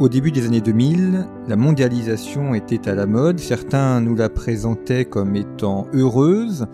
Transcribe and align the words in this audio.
Au 0.00 0.08
début 0.08 0.32
des 0.32 0.46
années 0.46 0.62
2000, 0.62 1.26
la 1.46 1.56
mondialisation 1.56 2.54
était 2.54 2.88
à 2.88 2.94
la 2.94 3.04
mode. 3.04 3.38
Certains 3.38 4.00
nous 4.00 4.14
la 4.16 4.30
présentaient 4.30 5.04
comme 5.04 5.36
étant 5.36 5.88
heureuse. 5.92 6.66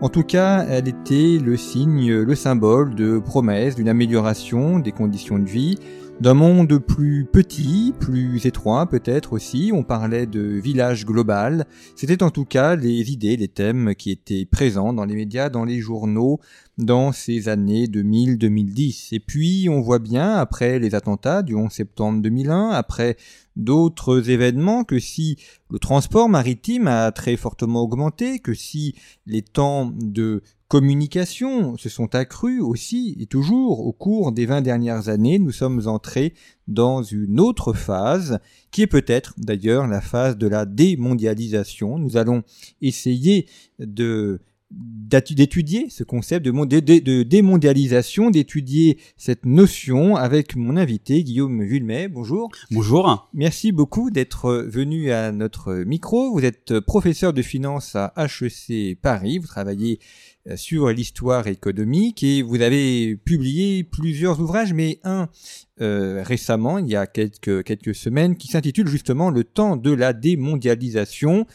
En 0.00 0.08
tout 0.08 0.22
cas, 0.22 0.64
elle 0.66 0.88
était 0.88 1.38
le 1.38 1.58
signe, 1.58 2.10
le 2.10 2.34
symbole 2.34 2.94
de 2.94 3.18
promesse, 3.18 3.74
d'une 3.74 3.90
amélioration 3.90 4.78
des 4.78 4.92
conditions 4.92 5.38
de 5.38 5.44
vie, 5.44 5.76
d'un 6.22 6.32
monde 6.32 6.78
plus 6.78 7.26
petit, 7.30 7.92
plus 8.00 8.46
étroit 8.46 8.86
peut-être 8.86 9.34
aussi. 9.34 9.72
On 9.74 9.82
parlait 9.82 10.24
de 10.24 10.40
village 10.40 11.04
global. 11.04 11.66
C'était 11.96 12.22
en 12.22 12.30
tout 12.30 12.46
cas 12.46 12.76
les 12.76 13.12
idées, 13.12 13.36
les 13.36 13.48
thèmes 13.48 13.94
qui 13.94 14.10
étaient 14.10 14.46
présents 14.46 14.94
dans 14.94 15.04
les 15.04 15.16
médias, 15.16 15.50
dans 15.50 15.66
les 15.66 15.80
journaux, 15.80 16.40
dans 16.84 17.12
ces 17.12 17.48
années 17.48 17.86
2000-2010. 17.86 19.14
Et 19.14 19.20
puis 19.20 19.68
on 19.70 19.80
voit 19.80 19.98
bien, 19.98 20.34
après 20.34 20.78
les 20.78 20.94
attentats 20.94 21.42
du 21.42 21.54
11 21.54 21.70
septembre 21.70 22.22
2001, 22.22 22.70
après 22.70 23.16
d'autres 23.56 24.30
événements, 24.30 24.84
que 24.84 24.98
si 24.98 25.36
le 25.70 25.78
transport 25.78 26.28
maritime 26.28 26.88
a 26.88 27.12
très 27.12 27.36
fortement 27.36 27.82
augmenté, 27.82 28.38
que 28.38 28.54
si 28.54 28.94
les 29.26 29.42
temps 29.42 29.92
de 29.94 30.42
communication 30.68 31.76
se 31.76 31.88
sont 31.88 32.14
accrues 32.14 32.60
aussi 32.60 33.16
et 33.18 33.26
toujours 33.26 33.84
au 33.84 33.92
cours 33.92 34.30
des 34.30 34.46
20 34.46 34.62
dernières 34.62 35.08
années, 35.08 35.40
nous 35.40 35.50
sommes 35.50 35.88
entrés 35.88 36.32
dans 36.68 37.02
une 37.02 37.40
autre 37.40 37.72
phase 37.72 38.38
qui 38.70 38.82
est 38.82 38.86
peut-être 38.86 39.34
d'ailleurs 39.36 39.88
la 39.88 40.00
phase 40.00 40.38
de 40.38 40.46
la 40.46 40.66
démondialisation. 40.66 41.98
Nous 41.98 42.16
allons 42.16 42.44
essayer 42.80 43.46
de 43.80 44.40
d'étudier 44.70 45.88
ce 45.90 46.04
concept 46.04 46.46
de, 46.46 46.80
de, 46.80 47.22
démondialisation, 47.24 48.30
d'étudier 48.30 48.98
cette 49.16 49.44
notion 49.44 50.14
avec 50.14 50.54
mon 50.54 50.76
invité 50.76 51.24
Guillaume 51.24 51.64
Vulmet. 51.64 52.06
Bonjour. 52.06 52.50
Bonjour. 52.70 53.28
Merci 53.34 53.72
beaucoup 53.72 54.10
d'être 54.10 54.52
venu 54.68 55.10
à 55.10 55.32
notre 55.32 55.74
micro. 55.74 56.32
Vous 56.32 56.44
êtes 56.44 56.78
professeur 56.80 57.32
de 57.32 57.42
finance 57.42 57.96
à 57.96 58.12
HEC 58.16 59.00
Paris. 59.00 59.38
Vous 59.38 59.48
travaillez 59.48 59.98
euh, 60.46 60.56
sur 60.56 60.88
l'histoire 60.88 61.48
économique 61.48 62.22
et 62.22 62.42
vous 62.42 62.62
avez 62.62 63.16
publié 63.16 63.84
plusieurs 63.84 64.40
ouvrages, 64.40 64.72
mais 64.72 65.00
un 65.02 65.28
euh, 65.80 66.22
récemment, 66.24 66.78
il 66.78 66.88
y 66.88 66.96
a 66.96 67.06
quelques, 67.06 67.64
quelques 67.64 67.94
semaines, 67.94 68.36
qui 68.36 68.48
s'intitule 68.48 68.86
justement 68.86 69.30
Le 69.30 69.44
temps 69.44 69.76
de 69.76 69.90
la 69.90 70.12
démondialisation 70.12 71.46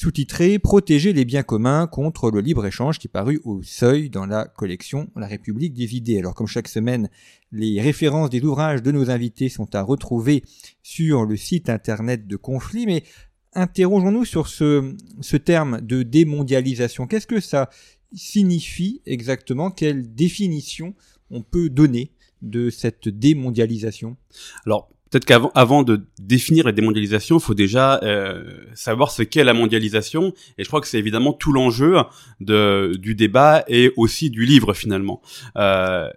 sous-titré 0.00 0.58
Protéger 0.58 1.12
les 1.12 1.26
biens 1.26 1.42
communs 1.42 1.86
contre 1.86 2.30
le 2.30 2.40
libre-échange 2.40 2.98
qui 2.98 3.06
parut 3.06 3.38
au 3.44 3.62
seuil 3.62 4.08
dans 4.08 4.24
la 4.24 4.46
collection 4.46 5.10
La 5.14 5.26
République 5.26 5.74
des 5.74 5.94
idées. 5.94 6.18
Alors 6.18 6.34
comme 6.34 6.46
chaque 6.46 6.68
semaine, 6.68 7.10
les 7.52 7.82
références 7.82 8.30
des 8.30 8.42
ouvrages 8.42 8.82
de 8.82 8.92
nos 8.92 9.10
invités 9.10 9.50
sont 9.50 9.74
à 9.74 9.82
retrouver 9.82 10.42
sur 10.82 11.26
le 11.26 11.36
site 11.36 11.68
internet 11.68 12.26
de 12.26 12.36
Conflit, 12.36 12.86
mais 12.86 13.04
interrogeons-nous 13.52 14.24
sur 14.24 14.48
ce, 14.48 14.96
ce 15.20 15.36
terme 15.36 15.82
de 15.82 16.02
démondialisation. 16.02 17.06
Qu'est-ce 17.06 17.26
que 17.26 17.40
ça 17.40 17.68
signifie 18.14 19.02
exactement? 19.04 19.70
Quelle 19.70 20.14
définition 20.14 20.94
on 21.30 21.42
peut 21.42 21.68
donner 21.68 22.14
de 22.40 22.70
cette 22.70 23.10
démondialisation? 23.10 24.16
Alors, 24.64 24.88
Peut-être 25.10 25.24
qu'avant 25.24 25.50
avant 25.54 25.82
de 25.82 26.06
définir 26.20 26.64
la 26.64 26.72
démondialisation, 26.72 27.38
il 27.38 27.42
faut 27.42 27.54
déjà 27.54 27.98
euh, 28.02 28.44
savoir 28.74 29.10
ce 29.10 29.22
qu'est 29.22 29.42
la 29.42 29.54
mondialisation. 29.54 30.32
Et 30.56 30.62
je 30.62 30.68
crois 30.68 30.80
que 30.80 30.86
c'est 30.86 30.98
évidemment 30.98 31.32
tout 31.32 31.52
l'enjeu 31.52 31.96
de, 32.40 32.92
du 32.96 33.14
débat 33.14 33.64
et 33.66 33.92
aussi 33.96 34.30
du 34.30 34.44
livre 34.44 34.72
finalement. 34.72 35.20
Euh, 35.56 36.08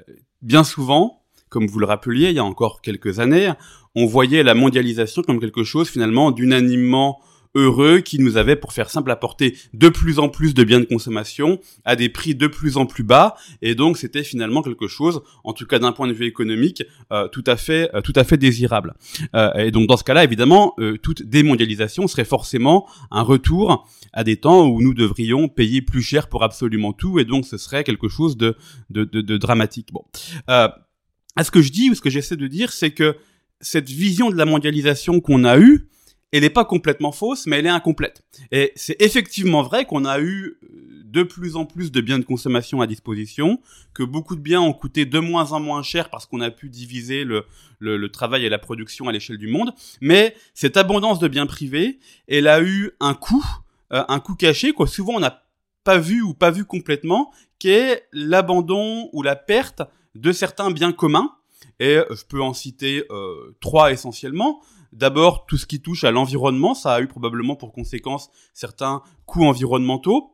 bien 0.43 0.63
souvent, 0.63 1.23
comme 1.49 1.65
vous 1.67 1.79
le 1.79 1.85
rappeliez, 1.85 2.29
il 2.29 2.35
y 2.35 2.39
a 2.39 2.43
encore 2.43 2.81
quelques 2.81 3.19
années, 3.19 3.51
on 3.95 4.05
voyait 4.05 4.43
la 4.43 4.53
mondialisation 4.53 5.21
comme 5.23 5.39
quelque 5.39 5.63
chose 5.63 5.89
finalement 5.89 6.31
d'unanimement 6.31 7.19
heureux 7.55 7.99
qui 7.99 8.19
nous 8.19 8.37
avait, 8.37 8.55
pour 8.55 8.73
faire 8.73 8.89
simple, 8.89 9.11
apporté 9.11 9.57
de 9.73 9.89
plus 9.89 10.19
en 10.19 10.29
plus 10.29 10.53
de 10.53 10.63
biens 10.63 10.79
de 10.79 10.85
consommation 10.85 11.59
à 11.85 11.95
des 11.95 12.09
prix 12.09 12.35
de 12.35 12.47
plus 12.47 12.77
en 12.77 12.85
plus 12.85 13.03
bas. 13.03 13.35
Et 13.61 13.75
donc, 13.75 13.97
c'était 13.97 14.23
finalement 14.23 14.61
quelque 14.61 14.87
chose, 14.87 15.21
en 15.43 15.53
tout 15.53 15.65
cas 15.65 15.79
d'un 15.79 15.91
point 15.91 16.07
de 16.07 16.13
vue 16.13 16.25
économique, 16.25 16.83
euh, 17.11 17.27
tout 17.27 17.43
à 17.47 17.57
fait, 17.57 17.93
euh, 17.93 18.01
tout 18.01 18.13
à 18.15 18.23
fait 18.23 18.37
désirable. 18.37 18.93
Euh, 19.35 19.53
et 19.55 19.71
donc, 19.71 19.87
dans 19.87 19.97
ce 19.97 20.03
cas-là, 20.03 20.23
évidemment, 20.23 20.75
toute 21.01 21.23
démondialisation 21.23 22.07
serait 22.07 22.25
forcément 22.25 22.87
un 23.11 23.21
retour 23.21 23.87
à 24.13 24.23
des 24.23 24.37
temps 24.37 24.67
où 24.67 24.81
nous 24.81 24.93
devrions 24.93 25.47
payer 25.47 25.81
plus 25.81 26.01
cher 26.01 26.27
pour 26.29 26.43
absolument 26.43 26.93
tout. 26.93 27.19
Et 27.19 27.25
donc, 27.25 27.45
ce 27.45 27.57
serait 27.57 27.83
quelque 27.83 28.07
chose 28.07 28.37
de, 28.37 28.55
de, 28.89 29.03
de, 29.03 29.21
de 29.21 29.37
dramatique. 29.37 29.89
Bon. 29.91 30.03
à 30.47 31.43
ce 31.43 31.51
que 31.51 31.61
je 31.61 31.71
dis 31.71 31.89
ou 31.89 31.95
ce 31.95 32.01
que 32.01 32.09
j'essaie 32.09 32.35
de 32.35 32.47
dire, 32.47 32.71
c'est 32.71 32.91
que 32.91 33.15
cette 33.61 33.89
vision 33.89 34.29
de 34.29 34.35
la 34.35 34.45
mondialisation 34.45 35.19
qu'on 35.19 35.45
a 35.45 35.57
eue, 35.57 35.87
elle 36.33 36.41
n'est 36.41 36.49
pas 36.49 36.65
complètement 36.65 37.11
fausse, 37.11 37.45
mais 37.45 37.59
elle 37.59 37.67
est 37.67 37.69
incomplète. 37.69 38.23
Et 38.51 38.73
c'est 38.75 38.99
effectivement 38.99 39.61
vrai 39.61 39.85
qu'on 39.85 40.03
a 40.03 40.19
eu 40.19 40.57
euh, 40.63 41.03
de 41.05 41.21
plus 41.21 41.55
en 41.55 41.65
plus 41.65 41.91
de 41.91 42.01
biens 42.01 42.17
de 42.17 42.25
consommation 42.25 42.81
à 42.81 42.87
disposition, 42.87 43.61
que 43.93 44.01
beaucoup 44.01 44.35
de 44.35 44.41
biens 44.41 44.59
ont 44.59 44.73
coûté 44.73 45.05
de 45.05 45.19
moins 45.19 45.51
en 45.51 45.59
moins 45.59 45.83
cher 45.83 46.09
parce 46.09 46.25
qu'on 46.25 46.41
a 46.41 46.49
pu 46.49 46.69
diviser 46.69 47.23
le, 47.23 47.45
le, 47.79 48.09
travail 48.09 48.45
et 48.45 48.49
la 48.49 48.57
production 48.57 49.07
à 49.07 49.11
l'échelle 49.11 49.37
du 49.37 49.47
monde. 49.47 49.73
Mais 50.01 50.35
cette 50.55 50.75
abondance 50.75 51.19
de 51.19 51.27
biens 51.27 51.45
privés, 51.45 51.99
elle 52.27 52.47
a 52.47 52.63
eu 52.63 52.91
un 52.99 53.13
coût, 53.13 53.45
euh, 53.93 54.03
un 54.07 54.19
coût 54.19 54.33
caché, 54.33 54.73
quoi. 54.73 54.87
Souvent 54.87 55.13
on 55.13 55.19
n'a 55.19 55.43
pas 55.83 55.99
vu 55.99 56.23
ou 56.23 56.33
pas 56.33 56.49
vu 56.49 56.65
complètement, 56.65 57.31
qui 57.59 57.69
est 57.69 58.07
l'abandon 58.11 59.07
ou 59.13 59.21
la 59.21 59.35
perte 59.35 59.83
de 60.15 60.31
certains 60.31 60.71
biens 60.71 60.93
communs. 60.93 61.31
Et 61.79 61.99
je 62.09 62.23
peux 62.27 62.41
en 62.41 62.53
citer 62.53 63.03
euh, 63.11 63.55
trois 63.59 63.91
essentiellement. 63.91 64.61
D'abord, 64.93 65.45
tout 65.45 65.57
ce 65.57 65.65
qui 65.65 65.81
touche 65.81 66.03
à 66.03 66.11
l'environnement, 66.11 66.73
ça 66.73 66.93
a 66.93 67.01
eu 67.01 67.07
probablement 67.07 67.55
pour 67.55 67.73
conséquence 67.73 68.29
certains 68.53 69.01
coûts 69.25 69.45
environnementaux 69.45 70.33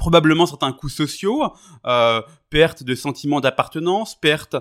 probablement 0.00 0.46
certains 0.46 0.72
coûts 0.72 0.88
sociaux, 0.88 1.42
euh, 1.84 2.22
perte 2.48 2.82
de 2.82 2.94
sentiment 2.94 3.40
d'appartenance, 3.40 4.18
perte, 4.18 4.54
euh, 4.54 4.60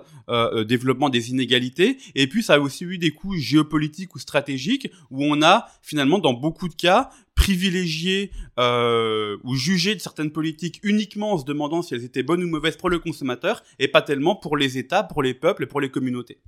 euh, 0.53 0.63
développement 0.65 1.07
des 1.07 1.29
inégalités, 1.29 1.97
et 2.13 2.27
puis 2.27 2.43
ça 2.43 2.55
a 2.55 2.59
aussi 2.59 2.83
eu 2.83 2.97
des 2.97 3.11
coûts 3.11 3.37
géopolitiques 3.37 4.13
ou 4.15 4.19
stratégiques 4.19 4.91
où 5.09 5.23
on 5.23 5.41
a 5.41 5.67
finalement 5.81 6.19
dans 6.19 6.33
beaucoup 6.33 6.67
de 6.67 6.75
cas 6.75 7.09
privilégié 7.35 8.31
euh, 8.59 9.37
ou 9.45 9.55
jugé 9.55 9.95
de 9.95 10.01
certaines 10.01 10.31
politiques 10.31 10.81
uniquement 10.83 11.31
en 11.31 11.37
se 11.37 11.45
demandant 11.45 11.81
si 11.81 11.93
elles 11.93 12.03
étaient 12.03 12.21
bonnes 12.21 12.43
ou 12.43 12.49
mauvaises 12.49 12.75
pour 12.75 12.89
le 12.89 12.99
consommateur 12.99 13.63
et 13.79 13.87
pas 13.87 14.01
tellement 14.01 14.35
pour 14.35 14.57
les 14.57 14.77
États, 14.77 15.03
pour 15.03 15.23
les 15.23 15.33
peuples 15.33 15.63
et 15.63 15.67
pour 15.67 15.79
les 15.79 15.89
communautés. 15.89 16.41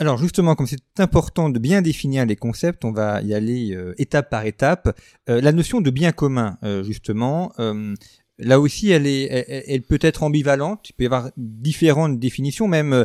Alors 0.00 0.16
justement, 0.16 0.54
comme 0.54 0.68
c'est 0.68 0.78
important 0.98 1.50
de 1.50 1.58
bien 1.58 1.82
définir 1.82 2.24
les 2.24 2.36
concepts, 2.36 2.84
on 2.84 2.92
va 2.92 3.20
y 3.22 3.34
aller 3.34 3.74
euh, 3.74 3.94
étape 3.98 4.30
par 4.30 4.46
étape. 4.46 4.96
Euh, 5.28 5.40
la 5.40 5.50
notion 5.50 5.80
de 5.80 5.90
bien 5.90 6.12
commun, 6.12 6.56
euh, 6.62 6.84
justement, 6.84 7.52
là 8.38 8.60
aussi, 8.60 8.90
elle, 8.90 9.08
est, 9.08 9.24
elle, 9.66 9.82
peut 9.82 9.98
être 10.00 10.22
ambivalente. 10.22 10.88
Il 10.90 10.92
peut 10.92 11.02
y 11.02 11.06
avoir 11.06 11.30
différentes 11.36 12.20
définitions, 12.20 12.68
même 12.68 13.04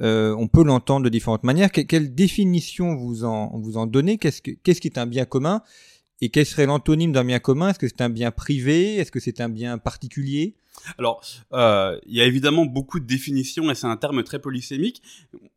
on 0.00 0.48
peut 0.48 0.64
l'entendre 0.64 1.04
de 1.04 1.08
différentes 1.08 1.44
manières. 1.44 1.72
quelle 1.72 2.14
définition 2.14 2.94
vous 2.94 3.24
en, 3.24 3.58
vous 3.58 3.78
en 3.78 3.86
donnez? 3.86 4.18
Qu'est-ce 4.18 4.42
qu'est-ce 4.42 4.82
qui 4.82 4.88
est 4.88 4.98
un 4.98 5.06
bien 5.06 5.24
commun? 5.24 5.62
Et 6.20 6.28
quel 6.28 6.46
serait 6.46 6.66
l'antonyme 6.66 7.12
d'un 7.12 7.24
bien 7.24 7.38
commun? 7.38 7.70
Est-ce 7.70 7.78
que 7.78 7.88
c'est 7.88 8.00
un 8.00 8.10
bien 8.10 8.30
privé? 8.30 8.96
Est-ce 8.96 9.10
que 9.10 9.20
c'est 9.20 9.40
un 9.40 9.48
bien 9.48 9.78
particulier? 9.78 10.56
Alors, 10.98 11.22
euh, 11.52 11.98
il 12.06 12.14
y 12.14 12.20
a 12.20 12.24
évidemment 12.24 12.66
beaucoup 12.66 13.00
de 13.00 13.06
définitions 13.06 13.70
et 13.70 13.74
c'est 13.74 13.86
un 13.86 13.96
terme 13.96 14.22
très 14.22 14.38
polysémique. 14.38 15.02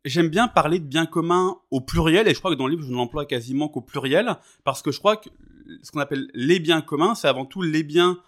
J'aime 0.04 0.28
bien 0.28 0.48
parler 0.48 0.78
de 0.78 0.84
bien 0.84 1.06
commun 1.06 1.58
au 1.70 1.80
pluriel 1.80 2.28
et 2.28 2.34
je 2.34 2.38
crois 2.38 2.52
que 2.52 2.56
dans 2.56 2.66
le 2.66 2.72
livre 2.74 2.84
je 2.84 2.90
ne 2.90 2.96
l'emploie 2.96 3.26
quasiment 3.26 3.68
qu'au 3.68 3.80
pluriel 3.80 4.36
parce 4.64 4.82
que 4.82 4.92
je 4.92 4.98
crois 4.98 5.16
que 5.16 5.28
ce 5.82 5.90
qu'on 5.90 6.00
appelle 6.00 6.28
les 6.34 6.60
biens 6.60 6.80
communs, 6.80 7.14
c'est 7.14 7.28
avant 7.28 7.44
tout 7.44 7.62
les 7.62 7.82
biens 7.82 8.18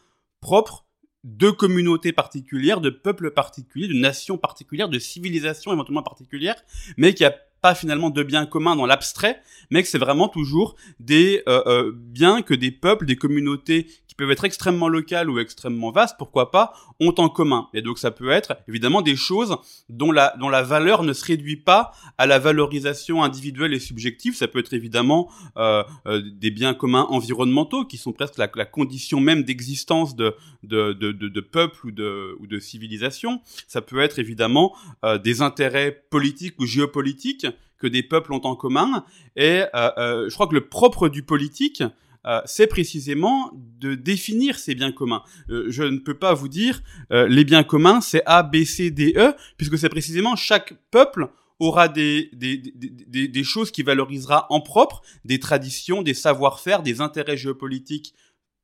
propres 0.41 0.85
de 1.25 1.51
communautés 1.51 2.13
particulières, 2.13 2.81
de 2.81 2.91
peuples 2.91 3.31
particuliers, 3.31 3.89
de 3.89 3.95
nations 3.95 4.39
particulières, 4.39 4.89
de 4.89 4.99
civilisations 4.99 5.73
éventuellement 5.73 6.03
particulières, 6.03 6.63
mais 6.97 7.15
qui 7.15 7.25
a 7.25 7.35
pas 7.61 7.75
finalement 7.75 8.11
de 8.11 8.23
biens 8.23 8.47
communs 8.47 8.77
dans 8.77 8.87
l'abstrait, 8.87 9.43
mais 9.71 9.83
que 9.83 9.89
c'est 9.89 9.99
vraiment 9.99 10.29
toujours 10.29 10.77
des 10.99 11.43
euh, 11.49 11.63
euh, 11.67 11.93
biens 11.95 12.43
que 12.43 12.55
des 12.55 12.71
peuples, 12.71 13.07
des 13.07 13.17
communautés 13.17 13.87
qui 14.11 14.17
peuvent 14.17 14.33
être 14.33 14.45
extrêmement 14.45 14.89
locales 14.89 15.31
ou 15.31 15.39
extrêmement 15.39 15.93
vastes, 15.93 16.17
pourquoi 16.19 16.51
pas, 16.51 16.73
ont 16.99 17.15
en 17.19 17.29
commun. 17.29 17.69
Et 17.75 17.81
donc 17.81 18.01
ça 18.01 18.11
peut 18.11 18.31
être 18.31 18.57
évidemment 18.67 19.03
des 19.03 19.15
choses 19.15 19.57
dont 19.89 20.11
la, 20.11 20.35
dont 20.41 20.49
la 20.49 20.65
valeur 20.65 21.05
ne 21.05 21.13
se 21.13 21.25
réduit 21.25 21.59
pas 21.59 21.93
à 22.19 22.27
la 22.27 22.41
valorisation 22.41 23.23
individuelle 23.23 23.73
et 23.73 23.79
subjective. 23.79 24.35
Ça 24.35 24.49
peut 24.49 24.59
être 24.59 24.73
évidemment 24.73 25.31
euh, 25.59 25.85
euh, 26.09 26.21
des 26.29 26.51
biens 26.51 26.75
communs 26.75 27.07
environnementaux 27.09 27.85
qui 27.85 27.99
sont 27.99 28.13
presque 28.13 28.37
la, 28.37 28.49
condition 28.49 29.21
même 29.21 29.45
d'existence 29.45 30.17
de, 30.17 30.35
de, 30.65 30.93
de, 30.93 31.13
de, 31.13 31.29
de 31.29 31.41
peuple 31.41 31.87
ou 31.87 31.93
de, 31.93 32.37
ou 32.41 32.49
de 32.49 32.59
civilisation. 32.59 33.41
Ça 33.69 33.81
peut 33.81 34.01
être 34.01 34.19
évidemment 34.19 34.75
euh, 35.05 35.19
des 35.19 35.41
intérêts 35.41 36.03
politiques 36.11 36.59
ou 36.59 36.67
géopolitiques 36.67 37.47
que 37.81 37.87
des 37.87 38.03
peuples 38.03 38.33
ont 38.33 38.45
en 38.45 38.55
commun. 38.55 39.05
Et 39.35 39.63
euh, 39.75 39.91
euh, 39.99 40.29
je 40.29 40.35
crois 40.35 40.47
que 40.47 40.55
le 40.55 40.67
propre 40.67 41.09
du 41.09 41.23
politique, 41.23 41.83
euh, 42.27 42.41
c'est 42.45 42.67
précisément 42.67 43.51
de 43.55 43.95
définir 43.95 44.59
ces 44.59 44.75
biens 44.75 44.93
communs. 44.93 45.23
Euh, 45.49 45.67
je 45.69 45.83
ne 45.83 45.99
peux 45.99 46.19
pas 46.19 46.35
vous 46.35 46.49
dire 46.49 46.83
euh, 47.13 47.27
les 47.29 47.45
biens 47.45 47.65
communs, 47.65 48.01
c'est 48.01 48.23
A, 48.27 48.43
B, 48.43 48.65
C, 48.65 48.91
D, 48.91 49.15
E, 49.17 49.35
puisque 49.57 49.79
c'est 49.79 49.89
précisément 49.89 50.37
chaque 50.37 50.75
peuple 50.91 51.31
aura 51.59 51.89
des, 51.89 52.31
des, 52.33 52.57
des, 52.57 52.73
des, 52.89 53.29
des 53.29 53.45
choses 53.45 53.71
qui 53.71 53.83
valorisera 53.83 54.47
en 54.51 54.61
propre, 54.61 55.03
des 55.25 55.39
traditions, 55.39 56.03
des 56.03 56.15
savoir-faire, 56.15 56.83
des 56.83 57.01
intérêts 57.01 57.37
géopolitiques 57.37 58.15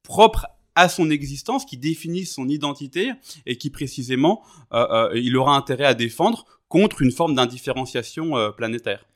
propres 0.02 0.46
à 0.76 0.88
son 0.88 1.10
existence, 1.10 1.64
qui 1.64 1.78
définissent 1.78 2.34
son 2.34 2.48
identité 2.48 3.12
et 3.46 3.56
qui 3.56 3.70
précisément 3.70 4.42
euh, 4.72 4.86
euh, 4.90 5.18
il 5.18 5.36
aura 5.36 5.56
intérêt 5.56 5.86
à 5.86 5.94
défendre 5.94 6.44
contre 6.68 7.02
une 7.02 7.10
forme 7.10 7.34
d'indifférenciation 7.34 8.36
euh, 8.36 8.50
planétaire. 8.50 9.06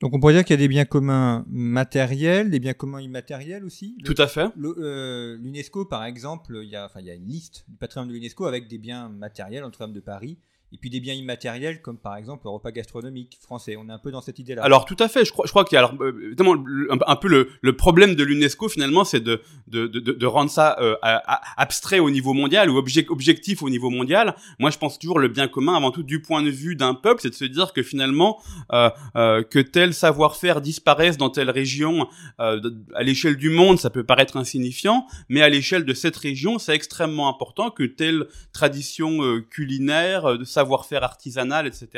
Donc 0.00 0.14
on 0.14 0.20
pourrait 0.20 0.34
dire 0.34 0.44
qu'il 0.44 0.54
y 0.54 0.58
a 0.58 0.62
des 0.62 0.68
biens 0.68 0.84
communs 0.84 1.44
matériels, 1.48 2.50
des 2.50 2.60
biens 2.60 2.74
communs 2.74 3.00
immatériels 3.00 3.64
aussi. 3.64 3.96
Tout 4.04 4.14
à 4.18 4.26
fait. 4.26 4.48
Euh, 4.62 5.38
L'UNESCO, 5.38 5.86
par 5.86 6.04
exemple, 6.04 6.60
il 6.62 6.68
y, 6.68 6.76
a, 6.76 6.84
enfin, 6.84 7.00
il 7.00 7.06
y 7.06 7.10
a 7.10 7.14
une 7.14 7.26
liste 7.26 7.64
du 7.68 7.76
patrimoine 7.76 8.08
de 8.08 8.12
l'UNESCO 8.12 8.44
avec 8.44 8.68
des 8.68 8.78
biens 8.78 9.08
matériels, 9.08 9.62
Notre-Dame 9.62 9.94
de 9.94 10.00
Paris, 10.00 10.38
et 10.72 10.78
puis 10.78 10.90
des 10.90 11.00
biens 11.00 11.14
immatériels 11.14 11.80
comme 11.80 11.98
par 11.98 12.16
exemple 12.16 12.42
le 12.44 12.50
repas 12.50 12.72
gastronomique 12.72 13.38
français. 13.40 13.76
On 13.76 13.88
est 13.88 13.92
un 13.92 13.98
peu 13.98 14.10
dans 14.10 14.20
cette 14.20 14.38
idée-là. 14.38 14.62
Alors 14.62 14.84
tout 14.84 14.96
à 14.98 15.08
fait, 15.08 15.24
je 15.24 15.30
crois, 15.32 15.46
je 15.46 15.50
crois 15.50 15.64
qu'il 15.64 15.76
y 15.76 15.78
a 15.78 15.84
alors, 15.86 15.94
euh, 16.02 16.12
évidemment 16.26 16.54
un, 16.90 16.98
un 17.06 17.16
peu 17.16 17.28
le, 17.28 17.48
le 17.60 17.76
problème 17.76 18.14
de 18.14 18.24
l'UNESCO 18.24 18.68
finalement, 18.68 19.04
c'est 19.04 19.20
de, 19.20 19.40
de, 19.68 19.86
de, 19.86 20.00
de 20.00 20.26
rendre 20.26 20.50
ça 20.50 20.76
euh, 20.80 20.96
à- 21.02 21.34
à- 21.34 21.62
abstrait 21.62 21.98
au 22.00 22.10
niveau 22.10 22.32
mondial 22.32 22.68
ou 22.70 22.80
obje- 22.80 23.06
objectif 23.08 23.62
au 23.62 23.70
niveau 23.70 23.90
mondial. 23.90 24.34
Moi, 24.58 24.70
je 24.70 24.78
pense 24.78 24.98
toujours 24.98 25.18
le 25.18 25.28
bien 25.28 25.48
commun 25.48 25.74
avant 25.76 25.90
tout 25.92 26.02
du 26.02 26.20
point 26.20 26.42
de 26.42 26.50
vue 26.50 26.74
d'un 26.76 26.94
peuple, 26.94 27.20
c'est 27.22 27.30
de 27.30 27.34
se 27.34 27.44
dire 27.44 27.72
que 27.72 27.82
finalement 27.82 28.40
euh, 28.72 28.90
euh, 29.16 29.42
que 29.42 29.60
tel 29.60 29.94
savoir-faire 29.94 30.60
disparaisse 30.60 31.16
dans 31.16 31.30
telle 31.30 31.50
région 31.50 32.08
euh, 32.40 32.60
à 32.94 33.02
l'échelle 33.02 33.36
du 33.36 33.50
monde, 33.50 33.78
ça 33.78 33.90
peut 33.90 34.04
paraître 34.04 34.36
insignifiant, 34.36 35.06
mais 35.28 35.42
à 35.42 35.48
l'échelle 35.48 35.84
de 35.84 35.94
cette 35.94 36.16
région, 36.16 36.58
c'est 36.58 36.74
extrêmement 36.74 37.28
important 37.28 37.70
que 37.70 37.84
telle 37.84 38.26
tradition 38.52 39.22
euh, 39.22 39.40
culinaire, 39.40 40.38
de 40.38 40.44
savoir-faire 40.66 41.04
artisanal, 41.04 41.66
etc., 41.66 41.88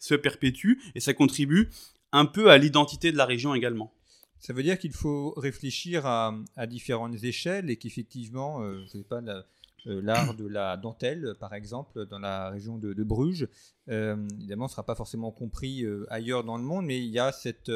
se 0.00 0.14
perpétue 0.14 0.80
et 0.94 1.00
ça 1.00 1.14
contribue 1.14 1.70
un 2.12 2.26
peu 2.26 2.50
à 2.50 2.58
l'identité 2.58 3.12
de 3.12 3.16
la 3.16 3.24
région 3.24 3.54
également. 3.54 3.92
Ça 4.38 4.52
veut 4.52 4.62
dire 4.62 4.78
qu'il 4.78 4.92
faut 4.92 5.32
réfléchir 5.36 6.06
à, 6.06 6.34
différentes 6.68 7.22
échelles 7.22 7.70
et 7.70 7.76
qu'effectivement, 7.76 8.60
euh, 8.60 8.82
je 8.84 8.98
sais 8.98 9.04
pas, 9.04 9.20
euh, 9.20 9.42
l'art 10.02 10.34
de 10.34 10.46
la 10.46 10.76
dentelle, 10.76 11.34
par 11.40 11.54
exemple, 11.54 12.06
dans 12.06 12.18
la 12.18 12.50
région 12.50 12.76
de, 12.78 13.02
Bruges, 13.02 13.48
euh, 13.88 14.16
évidemment, 14.38 14.64
ne 14.64 14.70
sera 14.70 14.84
pas 14.84 14.94
forcément 14.94 15.30
compris 15.30 15.84
ailleurs 16.08 16.44
dans 16.44 16.56
le 16.56 16.64
monde, 16.64 16.84
mais 16.86 16.98
il 16.98 17.10
y 17.10 17.18
a 17.18 17.32
cette, 17.32 17.70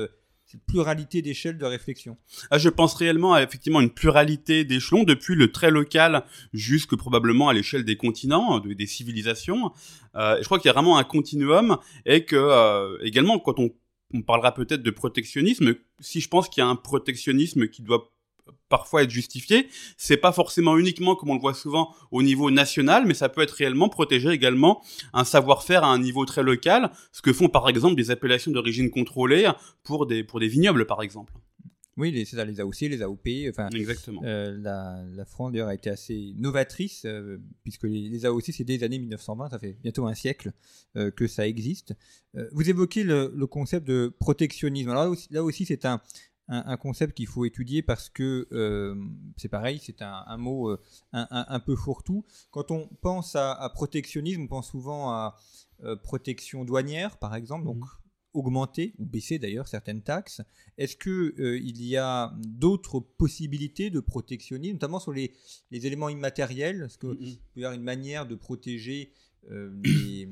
cette 0.50 0.64
pluralité 0.66 1.22
d'échelles 1.22 1.58
de 1.58 1.64
réflexion. 1.64 2.16
Ah, 2.50 2.58
je 2.58 2.68
pense 2.68 2.94
réellement 2.94 3.34
à 3.34 3.42
effectivement 3.42 3.80
une 3.80 3.90
pluralité 3.90 4.64
d'échelons, 4.64 5.04
depuis 5.04 5.36
le 5.36 5.52
très 5.52 5.70
local 5.70 6.24
jusque 6.52 6.96
probablement 6.96 7.48
à 7.48 7.52
l'échelle 7.52 7.84
des 7.84 7.96
continents, 7.96 8.58
de- 8.58 8.72
des 8.72 8.86
civilisations. 8.86 9.70
Euh, 10.16 10.36
je 10.40 10.44
crois 10.44 10.58
qu'il 10.58 10.66
y 10.68 10.70
a 10.70 10.72
vraiment 10.72 10.98
un 10.98 11.04
continuum 11.04 11.78
et 12.04 12.24
que 12.24 12.34
euh, 12.36 12.98
également 13.02 13.38
quand 13.38 13.58
on 13.60 14.22
parlera 14.22 14.52
peut-être 14.52 14.82
de 14.82 14.90
protectionnisme, 14.90 15.74
si 16.00 16.20
je 16.20 16.28
pense 16.28 16.48
qu'il 16.48 16.60
y 16.62 16.64
a 16.64 16.68
un 16.68 16.74
protectionnisme 16.74 17.68
qui 17.68 17.82
doit 17.82 18.12
parfois 18.68 19.02
être 19.02 19.10
justifié, 19.10 19.68
c'est 19.96 20.16
pas 20.16 20.32
forcément 20.32 20.78
uniquement 20.78 21.16
comme 21.16 21.30
on 21.30 21.34
le 21.34 21.40
voit 21.40 21.54
souvent 21.54 21.94
au 22.10 22.22
niveau 22.22 22.50
national, 22.50 23.04
mais 23.06 23.14
ça 23.14 23.28
peut 23.28 23.42
être 23.42 23.50
réellement 23.52 23.88
protéger 23.88 24.30
également 24.30 24.82
un 25.12 25.24
savoir-faire 25.24 25.84
à 25.84 25.88
un 25.88 25.98
niveau 25.98 26.24
très 26.24 26.42
local, 26.42 26.90
ce 27.12 27.22
que 27.22 27.32
font 27.32 27.48
par 27.48 27.68
exemple 27.68 27.96
des 27.96 28.10
appellations 28.10 28.50
d'origine 28.52 28.90
contrôlée 28.90 29.50
pour 29.82 30.06
des 30.06 30.24
pour 30.24 30.40
des 30.40 30.48
vignobles 30.48 30.86
par 30.86 31.02
exemple. 31.02 31.32
Oui, 31.96 32.12
les- 32.12 32.24
c'est 32.24 32.36
ça, 32.36 32.44
les 32.46 32.60
AOC, 32.60 32.82
les 32.82 33.02
AOP, 33.02 33.26
enfin, 33.50 33.68
Exactement. 33.74 34.22
Euh, 34.24 34.56
la, 34.58 35.02
la 35.14 35.24
France 35.26 35.52
d'ailleurs 35.52 35.68
a 35.68 35.74
été 35.74 35.90
assez 35.90 36.32
novatrice 36.38 37.02
euh, 37.04 37.36
puisque 37.62 37.82
les, 37.82 38.08
les 38.08 38.24
AOC 38.24 38.44
c'est 38.52 38.64
dès 38.64 38.78
les 38.78 38.84
années 38.84 38.98
1920, 39.00 39.50
ça 39.50 39.58
fait 39.58 39.76
bientôt 39.82 40.06
un 40.06 40.14
siècle 40.14 40.52
euh, 40.96 41.10
que 41.10 41.26
ça 41.26 41.46
existe. 41.46 41.92
Vous 42.52 42.70
évoquez 42.70 43.02
le, 43.02 43.32
le 43.36 43.46
concept 43.48 43.86
de 43.88 44.14
protectionnisme. 44.20 44.88
Alors 44.90 45.02
là 45.02 45.10
aussi, 45.10 45.26
là 45.32 45.42
aussi, 45.42 45.66
c'est 45.66 45.84
un, 45.84 46.00
un, 46.50 46.62
un 46.66 46.76
concept 46.76 47.16
qu'il 47.16 47.26
faut 47.28 47.44
étudier 47.46 47.80
parce 47.82 48.08
que 48.10 48.46
euh, 48.52 48.94
c'est 49.36 49.48
pareil, 49.48 49.80
c'est 49.82 50.02
un, 50.02 50.24
un 50.26 50.36
mot 50.36 50.68
euh, 50.70 50.78
un, 51.12 51.60
peu 51.60 51.74
fourre-tout. 51.76 52.24
Quand 52.50 52.70
on 52.70 52.88
pense 53.00 53.36
à, 53.36 53.52
à 53.52 53.68
protectionnisme, 53.70 54.42
on 54.42 54.48
pense 54.48 54.68
souvent 54.70 55.10
à 55.10 55.36
euh, 55.84 55.96
protection 55.96 56.64
douanière 56.64 57.16
par 57.18 57.34
exemple, 57.34 57.64
donc 57.64 57.82
augmenter 58.32 58.94
ou 58.98 59.06
baisser 59.06 59.38
d'ailleurs 59.40 59.66
certaines 59.66 60.02
taxes. 60.02 60.40
Est-ce 60.78 60.96
que 60.96 61.34
euh, 61.40 61.58
il 61.58 61.82
y 61.82 61.96
a 61.96 62.32
d'autres 62.38 63.00
possibilités 63.00 63.90
de 63.90 63.98
protectionnisme, 64.00 64.74
notamment 64.74 65.00
sur 65.00 65.12
les, 65.12 65.32
les 65.72 65.86
éléments 65.86 66.08
immatériels? 66.08 66.82
Est-ce 66.86 66.98
qu'il 66.98 67.08
Mhm. 67.10 67.36
peut 67.54 67.60
y 67.60 67.64
avoir 67.64 67.76
une 67.76 67.82
manière 67.84 68.26
de 68.26 68.34
protéger 68.36 69.12
euh, 69.50 69.70
des, 69.82 70.28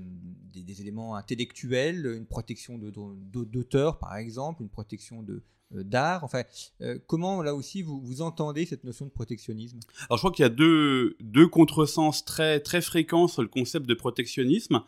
des- 0.52 0.62
des 0.62 0.80
éléments 0.80 1.16
intellectuels, 1.16 2.06
une 2.06 2.26
protection 2.26 2.78
de- 2.78 2.90
de- 2.90 3.44
d'auteur 3.44 3.98
par 3.98 4.16
exemple, 4.16 4.62
une 4.62 4.68
protection 4.68 5.22
de 5.22 5.42
d'art 5.70 6.24
Enfin, 6.24 6.42
euh, 6.80 6.98
comment 7.06 7.42
là 7.42 7.54
aussi 7.54 7.82
vous, 7.82 8.22
entendez 8.22 8.66
cette 8.66 8.84
notion 8.84 9.04
de 9.06 9.10
protectionnisme? 9.10 9.80
Alors 10.08 10.16
je 10.18 10.22
crois 10.22 10.32
qu'il 10.32 10.42
y 10.42 10.46
a 10.46 10.50
deux, 10.50 11.16
deux 11.20 11.46
contresens 11.46 12.24
très, 12.24 12.60
très 12.60 12.80
fréquents 12.80 13.28
sur 13.28 13.42
le 13.42 13.48
concept 13.48 13.86
de 13.86 13.94
protectionnisme. 13.94 14.82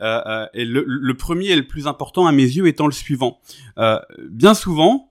Euh, 0.00 0.22
euh, 0.26 0.46
et 0.54 0.64
le, 0.64 1.14
premier 1.14 1.46
et 1.48 1.56
le 1.56 1.66
plus 1.66 1.88
important 1.88 2.26
à 2.26 2.32
mes 2.32 2.44
yeux 2.44 2.68
étant 2.68 2.86
le 2.86 2.92
suivant. 2.92 3.40
Euh, 3.78 3.98
bien 4.30 4.54
souvent, 4.54 5.10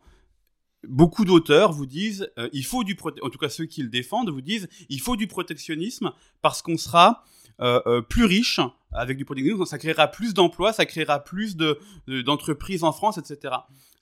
beaucoup 0.87 1.25
d'auteurs 1.25 1.73
vous 1.73 1.85
disent, 1.85 2.29
euh, 2.37 2.49
il 2.53 2.63
faut 2.63 2.85
du 2.85 2.97
en 3.21 3.29
tout 3.29 3.37
cas 3.37 3.49
ceux 3.49 3.65
qui 3.65 3.81
le 3.83 3.89
défendent 3.89 4.29
vous 4.29 4.41
disent, 4.41 4.69
il 4.89 5.01
faut 5.01 5.15
du 5.17 5.27
protectionnisme 5.27 6.11
parce 6.41 6.61
qu'on 6.61 6.77
sera 6.77 7.25
euh, 7.59 7.81
euh, 7.87 8.01
plus 8.01 8.23
riche 8.25 8.59
avec 8.91 9.17
du 9.17 9.25
protectionnisme, 9.25 9.65
ça 9.65 9.77
créera 9.77 10.07
plus 10.07 10.33
d'emplois, 10.33 10.71
ça 10.71 10.85
créera 10.85 11.19
plus 11.23 11.57
de 11.57 11.77
de- 12.07 12.21
d'entreprises 12.21 12.83
en 12.83 12.91
France, 12.93 13.17
etc. 13.17 13.55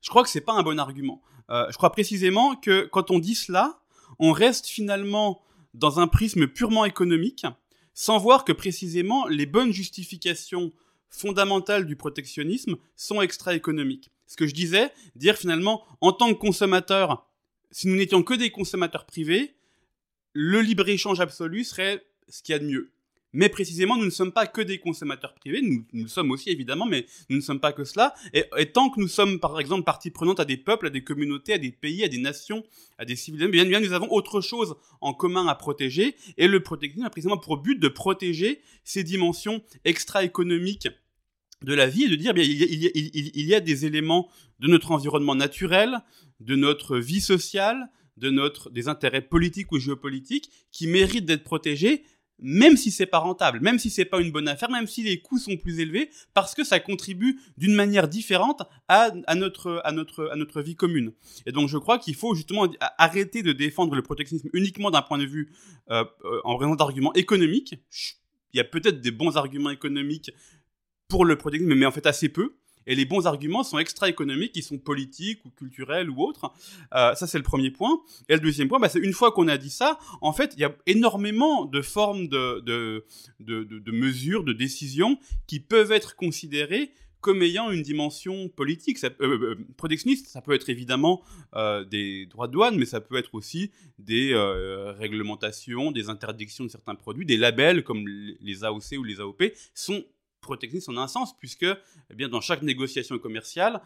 Je 0.05 0.11
crois 0.11 0.21
que 0.21 0.29
c'est 0.29 0.41
pas 0.41 0.53
un 0.53 0.61
bon 0.61 0.79
argument. 0.79 1.19
Euh, 1.49 1.65
je 1.71 1.77
crois 1.77 1.91
précisément 1.91 2.55
que 2.55 2.85
quand 2.91 3.09
on 3.09 3.17
dit 3.17 3.33
cela, 3.33 3.79
on 4.19 4.33
reste 4.33 4.67
finalement 4.67 5.41
dans 5.73 5.99
un 5.99 6.07
prisme 6.07 6.45
purement 6.45 6.85
économique, 6.85 7.47
sans 7.95 8.19
voir 8.19 8.45
que 8.45 8.51
précisément 8.51 9.25
les 9.25 9.47
bonnes 9.47 9.71
justifications 9.71 10.71
fondamentales 11.09 11.87
du 11.87 11.95
protectionnisme 11.95 12.75
sont 12.95 13.19
extra-économiques. 13.19 14.11
Ce 14.27 14.37
que 14.37 14.45
je 14.45 14.53
disais, 14.53 14.91
dire 15.15 15.37
finalement, 15.37 15.83
en 16.01 16.11
tant 16.11 16.31
que 16.31 16.37
consommateur, 16.37 17.27
si 17.71 17.87
nous 17.87 17.95
n'étions 17.95 18.21
que 18.21 18.35
des 18.35 18.51
consommateurs 18.51 19.07
privés, 19.07 19.55
le 20.33 20.61
libre-échange 20.61 21.19
absolu 21.19 21.63
serait 21.63 22.05
ce 22.29 22.43
qu'il 22.43 22.53
y 22.53 22.55
a 22.55 22.59
de 22.59 22.65
mieux. 22.65 22.91
Mais 23.35 23.49
précisément, 23.49 23.97
nous 23.97 24.05
ne 24.05 24.09
sommes 24.09 24.31
pas 24.31 24.47
que 24.47 24.61
des 24.61 24.79
consommateurs 24.79 25.33
privés, 25.33 25.61
nous, 25.61 25.85
le 25.91 26.07
sommes 26.07 26.31
aussi 26.31 26.49
évidemment, 26.49 26.85
mais 26.85 27.05
nous 27.29 27.35
ne 27.35 27.41
sommes 27.41 27.59
pas 27.59 27.73
que 27.73 27.83
cela. 27.83 28.15
Et, 28.33 28.45
tant 28.71 28.89
que 28.89 29.01
nous 29.01 29.09
sommes, 29.09 29.41
par 29.41 29.59
exemple, 29.59 29.83
partie 29.83 30.09
prenante 30.09 30.39
à 30.39 30.45
des 30.45 30.55
peuples, 30.55 30.87
à 30.87 30.89
des 30.89 31.03
communautés, 31.03 31.53
à 31.53 31.57
des 31.57 31.71
pays, 31.71 32.05
à 32.05 32.07
des 32.07 32.17
nations, 32.17 32.63
à 32.97 33.03
des 33.03 33.17
civilisations, 33.17 33.51
bien, 33.51 33.65
bien 33.65 33.81
nous 33.81 33.91
avons 33.91 34.09
autre 34.09 34.39
chose 34.39 34.75
en 35.01 35.13
commun 35.13 35.47
à 35.47 35.55
protéger. 35.55 36.15
Et 36.37 36.47
le 36.47 36.61
protectionnisme 36.61 37.07
a 37.07 37.09
précisément 37.09 37.37
pour 37.37 37.57
but 37.57 37.77
de 37.77 37.89
protéger 37.89 38.61
ces 38.85 39.03
dimensions 39.03 39.61
extra-économiques 39.83 40.87
de 41.61 41.73
la 41.73 41.87
vie 41.87 42.05
et 42.05 42.09
de 42.09 42.15
dire 42.15 42.33
bien 42.33 42.43
il 42.43 42.53
y, 42.53 42.87
a, 42.87 42.91
il 42.93 43.45
y 43.45 43.53
a 43.53 43.59
des 43.59 43.85
éléments 43.85 44.29
de 44.59 44.67
notre 44.67 44.91
environnement 44.91 45.35
naturel, 45.35 45.99
de 46.39 46.55
notre 46.55 46.97
vie 46.97 47.21
sociale, 47.21 47.89
de 48.17 48.29
notre 48.29 48.69
des 48.69 48.87
intérêts 48.87 49.21
politiques 49.21 49.71
ou 49.71 49.79
géopolitiques 49.79 50.49
qui 50.71 50.87
méritent 50.87 51.25
d'être 51.25 51.43
protégés 51.43 52.03
même 52.39 52.77
si 52.77 52.91
c'est 52.91 53.05
pas 53.05 53.19
rentable, 53.19 53.59
même 53.61 53.79
si 53.79 53.89
c'est 53.89 54.05
pas 54.05 54.19
une 54.19 54.31
bonne 54.31 54.47
affaire, 54.47 54.69
même 54.69 54.87
si 54.87 55.03
les 55.03 55.21
coûts 55.21 55.37
sont 55.37 55.57
plus 55.57 55.79
élevés, 55.79 56.09
parce 56.33 56.53
que 56.53 56.63
ça 56.63 56.79
contribue 56.79 57.39
d'une 57.57 57.73
manière 57.73 58.07
différente 58.07 58.63
à, 58.87 59.11
notre, 59.35 59.81
à, 59.83 59.91
notre, 59.91 60.29
à 60.31 60.35
notre 60.35 60.61
vie 60.61 60.75
commune. 60.75 61.13
Et 61.45 61.51
donc 61.51 61.69
je 61.69 61.77
crois 61.77 61.97
qu'il 61.97 62.15
faut 62.15 62.35
justement 62.35 62.67
arrêter 62.97 63.43
de 63.43 63.53
défendre 63.53 63.95
le 63.95 64.01
protectionnisme 64.01 64.49
uniquement 64.53 64.91
d'un 64.91 65.01
point 65.01 65.17
de 65.17 65.25
vue 65.25 65.51
euh, 65.91 66.03
euh, 66.25 66.41
en 66.43 66.57
raison 66.57 66.75
d'arguments 66.75 67.13
économiques. 67.13 67.75
Il 68.53 68.57
y 68.57 68.61
a 68.61 68.65
peut-être 68.65 69.01
des 69.01 69.11
bons 69.11 69.37
arguments 69.37 69.69
économiques 69.69 70.31
pour 71.07 71.25
le 71.25 71.37
protectionnisme, 71.37 71.79
mais 71.79 71.85
en 71.85 71.91
fait 71.91 72.05
assez 72.05 72.29
peu. 72.29 72.55
Et 72.87 72.95
les 72.95 73.05
bons 73.05 73.27
arguments 73.27 73.63
sont 73.63 73.79
extra-économiques, 73.79 74.51
ils 74.55 74.63
sont 74.63 74.77
politiques 74.77 75.43
ou 75.45 75.49
culturels 75.49 76.09
ou 76.09 76.21
autres. 76.21 76.51
Euh, 76.93 77.15
ça, 77.15 77.27
c'est 77.27 77.37
le 77.37 77.43
premier 77.43 77.71
point. 77.71 78.01
Et 78.29 78.33
le 78.33 78.39
deuxième 78.39 78.67
point, 78.67 78.79
bah, 78.79 78.89
c'est 78.89 78.99
une 78.99 79.13
fois 79.13 79.31
qu'on 79.31 79.47
a 79.47 79.57
dit 79.57 79.69
ça, 79.69 79.97
en 80.21 80.33
fait, 80.33 80.53
il 80.55 80.61
y 80.61 80.65
a 80.65 80.75
énormément 80.85 81.65
de 81.65 81.81
formes 81.81 82.27
de, 82.27 82.59
de, 82.61 83.05
de, 83.39 83.63
de 83.63 83.91
mesures, 83.91 84.43
de 84.43 84.53
décisions 84.53 85.17
qui 85.47 85.59
peuvent 85.59 85.91
être 85.91 86.15
considérées 86.15 86.91
comme 87.21 87.41
ayant 87.41 87.71
une 87.71 87.81
dimension 87.81 88.49
politique. 88.49 88.99
Ça, 88.99 89.09
euh, 89.19 89.55
euh, 89.55 89.55
protectionniste, 89.77 90.27
ça 90.27 90.41
peut 90.41 90.53
être 90.53 90.69
évidemment 90.69 91.23
des 91.89 92.27
droits 92.27 92.47
de 92.47 92.51
douane, 92.51 92.77
mais 92.77 92.85
ça 92.85 93.01
peut 93.01 93.15
être 93.15 93.33
aussi 93.33 93.71
des 93.97 94.35
réglementations, 94.99 95.91
des 95.91 96.09
interdictions 96.09 96.65
de 96.65 96.69
certains 96.69 96.95
produits, 96.95 97.25
des 97.25 97.37
labels 97.37 97.83
comme 97.83 98.07
les 98.07 98.63
AOC 98.63 98.97
ou 98.99 99.03
les 99.03 99.21
AOP 99.21 99.43
sont 99.73 100.03
protectionnistes 100.45 100.89
en 100.89 100.97
un 100.97 101.07
sens, 101.07 101.37
puisque 101.37 101.65
eh 101.65 102.15
bien, 102.15 102.29
dans 102.29 102.41
chaque 102.41 102.61
négociation 102.61 103.19
commerciale, 103.19 103.81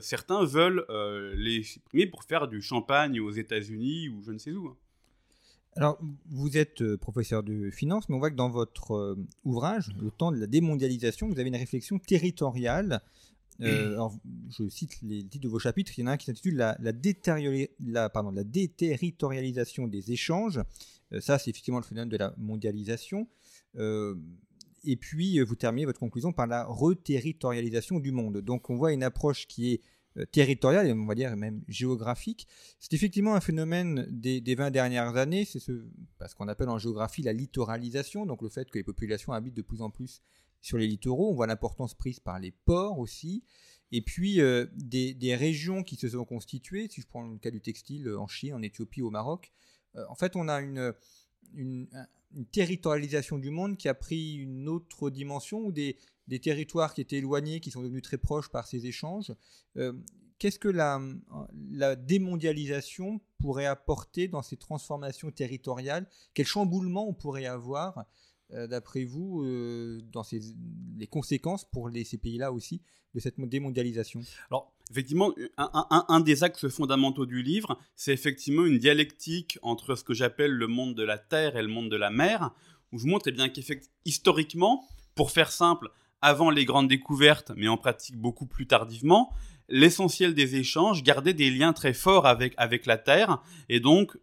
certains 0.00 0.44
veulent 0.44 0.86
les 1.36 1.62
supprimer 1.64 2.06
pour 2.06 2.22
faire 2.24 2.46
du 2.46 2.62
champagne 2.62 3.20
aux 3.20 3.32
États-Unis 3.32 4.08
ou 4.08 4.22
je 4.22 4.32
ne 4.32 4.38
sais 4.38 4.52
où. 4.52 4.68
Hein. 4.68 4.76
Alors, 5.76 6.00
vous 6.26 6.56
êtes 6.56 6.82
euh, 6.82 6.96
professeur 6.96 7.42
de 7.42 7.70
finance, 7.70 8.08
mais 8.08 8.16
on 8.16 8.18
voit 8.18 8.30
que 8.30 8.36
dans 8.36 8.50
votre 8.50 8.92
euh, 8.92 9.26
ouvrage, 9.44 9.92
Le 10.00 10.10
temps 10.10 10.32
de 10.32 10.38
la 10.38 10.46
démondialisation, 10.46 11.28
vous 11.28 11.38
avez 11.38 11.48
une 11.48 11.56
réflexion 11.56 11.98
territoriale. 11.98 13.00
Euh, 13.60 13.92
alors, 13.92 14.16
je 14.48 14.68
cite 14.68 15.00
les 15.02 15.22
titres 15.22 15.44
de 15.44 15.48
vos 15.48 15.58
chapitres. 15.58 15.92
Il 15.96 16.00
y 16.00 16.04
en 16.04 16.08
a 16.08 16.12
un 16.12 16.16
qui 16.16 16.26
s'intitule 16.26 16.56
la, 16.56 16.76
la, 16.80 16.92
la, 16.92 18.44
déterritorialisation 18.44 19.86
des 19.86 20.12
échanges. 20.12 20.60
ça, 21.20 21.38
c'est 21.38 21.50
effectivement 21.50 21.78
le 21.78 21.84
phénomène 21.84 22.08
de 22.08 22.16
la 22.16 22.34
mondialisation. 22.38 23.28
Et 24.84 24.96
puis, 24.96 25.40
vous 25.40 25.54
terminez 25.54 25.86
votre 25.86 26.00
conclusion 26.00 26.32
par 26.32 26.46
la 26.46 26.64
reterritorialisation 26.64 28.00
du 28.00 28.12
monde. 28.12 28.38
Donc, 28.38 28.70
on 28.70 28.76
voit 28.76 28.92
une 28.92 29.02
approche 29.02 29.46
qui 29.46 29.72
est 29.72 29.82
euh, 30.16 30.26
territorial 30.26 30.88
et 30.88 30.92
on 30.92 31.06
va 31.06 31.14
dire 31.14 31.36
même 31.36 31.62
géographique. 31.68 32.48
C'est 32.80 32.94
effectivement 32.94 33.36
un 33.36 33.40
phénomène 33.40 34.08
des, 34.10 34.54
20 34.56 34.72
dernières 34.72 35.16
années, 35.16 35.44
c'est 35.44 35.60
ce, 35.60 35.72
qu'on 36.36 36.48
appelle 36.48 36.68
en 36.68 36.78
géographie 36.78 37.22
la 37.22 37.32
littoralisation, 37.32 38.26
donc 38.26 38.42
le 38.42 38.48
fait 38.48 38.68
que 38.68 38.78
les 38.78 38.82
populations 38.82 39.32
habitent 39.32 39.54
de 39.54 39.62
plus 39.62 39.82
en 39.82 39.90
plus 39.90 40.20
sur 40.60 40.78
les 40.78 40.88
littoraux. 40.88 41.30
On 41.30 41.34
voit 41.34 41.46
l'importance 41.46 41.94
prise 41.94 42.18
par 42.18 42.40
les 42.40 42.50
ports 42.50 42.98
aussi. 42.98 43.44
Et 43.92 44.02
puis 44.02 44.40
euh, 44.40 44.66
des, 44.74 45.36
régions 45.36 45.84
qui 45.84 45.94
se 45.94 46.08
sont 46.08 46.24
constituées, 46.24 46.88
si 46.90 47.02
je 47.02 47.06
prends 47.06 47.22
le 47.22 47.38
cas 47.38 47.52
du 47.52 47.60
textile 47.60 48.08
en 48.16 48.26
Chine, 48.26 48.54
en 48.54 48.62
Éthiopie, 48.62 49.02
au 49.02 49.10
Maroc, 49.10 49.52
euh, 49.94 50.04
en 50.08 50.16
fait 50.16 50.34
on 50.34 50.48
a 50.48 50.60
une, 50.60 50.92
une, 52.34 52.46
territorialisation 52.46 53.38
du 53.38 53.50
monde 53.50 53.76
qui 53.76 53.88
a 53.88 53.94
pris 53.94 54.34
une 54.34 54.68
autre 54.68 55.10
dimension 55.10 55.58
où 55.58 55.72
des, 55.72 55.96
des 56.28 56.38
territoires 56.38 56.94
qui 56.94 57.00
étaient 57.00 57.18
éloignés, 57.18 57.60
qui 57.60 57.70
sont 57.70 57.82
devenus 57.82 58.02
très 58.02 58.18
proches 58.18 58.48
par 58.48 58.66
ces 58.66 58.86
échanges. 58.86 59.32
Euh, 59.76 59.92
qu'est-ce 60.38 60.58
que 60.58 60.68
la, 60.68 61.00
la, 61.70 61.96
démondialisation 61.96 63.20
pourrait 63.38 63.66
apporter 63.66 64.28
dans 64.28 64.42
ces 64.42 64.56
transformations 64.56 65.30
territoriales? 65.30 66.08
Quel 66.34 66.46
chamboulement 66.46 67.08
on 67.08 67.14
pourrait 67.14 67.46
avoir, 67.46 68.04
euh, 68.52 68.66
d'après 68.66 69.04
vous, 69.04 69.42
euh, 69.42 70.00
dans 70.12 70.24
ces, 70.24 70.40
les 70.96 71.06
conséquences 71.06 71.64
pour 71.64 71.90
ces 72.04 72.18
pays-là 72.18 72.52
aussi 72.52 72.80
de 73.14 73.20
cette 73.20 73.38
démondialisation? 73.40 74.20
Effectivement, 74.90 75.32
un, 75.56 76.20
des 76.20 76.42
axes 76.42 76.68
fondamentaux 76.68 77.26
du 77.26 77.42
livre, 77.42 77.78
c'est 77.94 78.12
effectivement 78.12 78.66
une 78.66 78.78
dialectique 78.78 79.58
entre 79.62 79.94
ce 79.94 80.02
que 80.02 80.14
j'appelle 80.14 80.50
le 80.50 80.66
monde 80.66 80.94
de 80.94 81.04
la 81.04 81.18
terre 81.18 81.56
et 81.56 81.62
le 81.62 81.68
monde 81.68 81.90
de 81.90 81.96
la 81.96 82.10
mer, 82.10 82.50
où 82.92 82.98
je 82.98 83.06
montre 83.06 83.28
eh 83.28 83.32
bien 83.32 83.48
qu'historiquement, 83.48 84.84
pour 85.14 85.30
faire 85.30 85.52
simple, 85.52 85.90
avant 86.22 86.50
les 86.50 86.64
grandes 86.64 86.88
découvertes, 86.88 87.52
mais 87.56 87.68
en 87.68 87.76
pratique 87.76 88.16
beaucoup 88.16 88.46
plus 88.46 88.66
tardivement, 88.66 89.32
l'essentiel 89.68 90.34
des 90.34 90.56
échanges 90.56 91.02
gardait 91.02 91.34
des 91.34 91.50
liens 91.50 91.72
très 91.72 91.94
forts 91.94 92.26
avec, 92.26 92.54
avec 92.56 92.84
la 92.84 92.98
Terre, 92.98 93.40
et 93.68 93.78
donc 93.80 94.18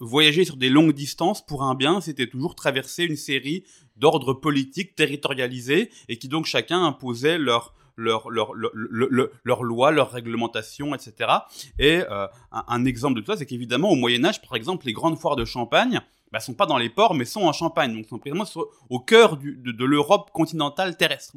voyager 0.00 0.44
sur 0.44 0.56
des 0.56 0.70
longues 0.70 0.94
distances 0.94 1.44
pour 1.44 1.64
un 1.64 1.74
bien, 1.74 2.00
c'était 2.00 2.28
toujours 2.28 2.54
traverser 2.54 3.04
une 3.04 3.16
série 3.16 3.64
d'ordres 3.96 4.32
politiques 4.32 4.94
territorialisés, 4.94 5.90
et 6.08 6.18
qui 6.18 6.28
donc 6.28 6.46
chacun 6.46 6.82
imposait 6.84 7.36
leur, 7.36 7.74
leur, 7.98 8.30
leur, 8.30 8.52
leur, 8.54 9.64
lois, 9.64 9.90
leurs 9.90 10.10
réglementations, 10.10 10.94
etc. 10.94 11.30
Et 11.78 12.02
euh, 12.10 12.26
un, 12.52 12.84
exemple 12.84 13.16
de 13.16 13.20
tout 13.20 13.32
ça, 13.32 13.38
c'est 13.38 13.46
qu'évidemment, 13.46 13.90
au 13.90 13.96
Moyen 13.96 14.24
Âge, 14.24 14.40
par 14.40 14.54
exemple, 14.54 14.86
les 14.86 14.92
grandes 14.92 15.18
foires 15.18 15.36
de 15.36 15.44
Champagne, 15.44 16.00
bah, 16.30 16.40
sont 16.40 16.54
pas 16.54 16.66
dans 16.66 16.78
les 16.78 16.90
ports, 16.90 17.14
mais 17.14 17.24
sont 17.24 17.42
en 17.42 17.52
Champagne, 17.52 17.94
donc 17.94 18.06
sont 18.06 18.18
précisément 18.18 18.46
au 18.88 19.00
cœur 19.00 19.36
de, 19.36 19.84
l'Europe 19.84 20.30
continentale 20.32 20.96
terrestre. 20.96 21.34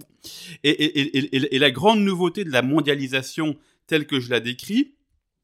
Et, 0.63 1.55
et, 1.55 1.59
la 1.59 1.71
grande 1.71 2.01
nouveauté 2.01 2.43
de 2.43 2.51
la 2.51 2.61
mondialisation 2.61 3.57
telle 3.87 4.05
que 4.05 4.19
je 4.19 4.29
la 4.29 4.39
décris, 4.39 4.93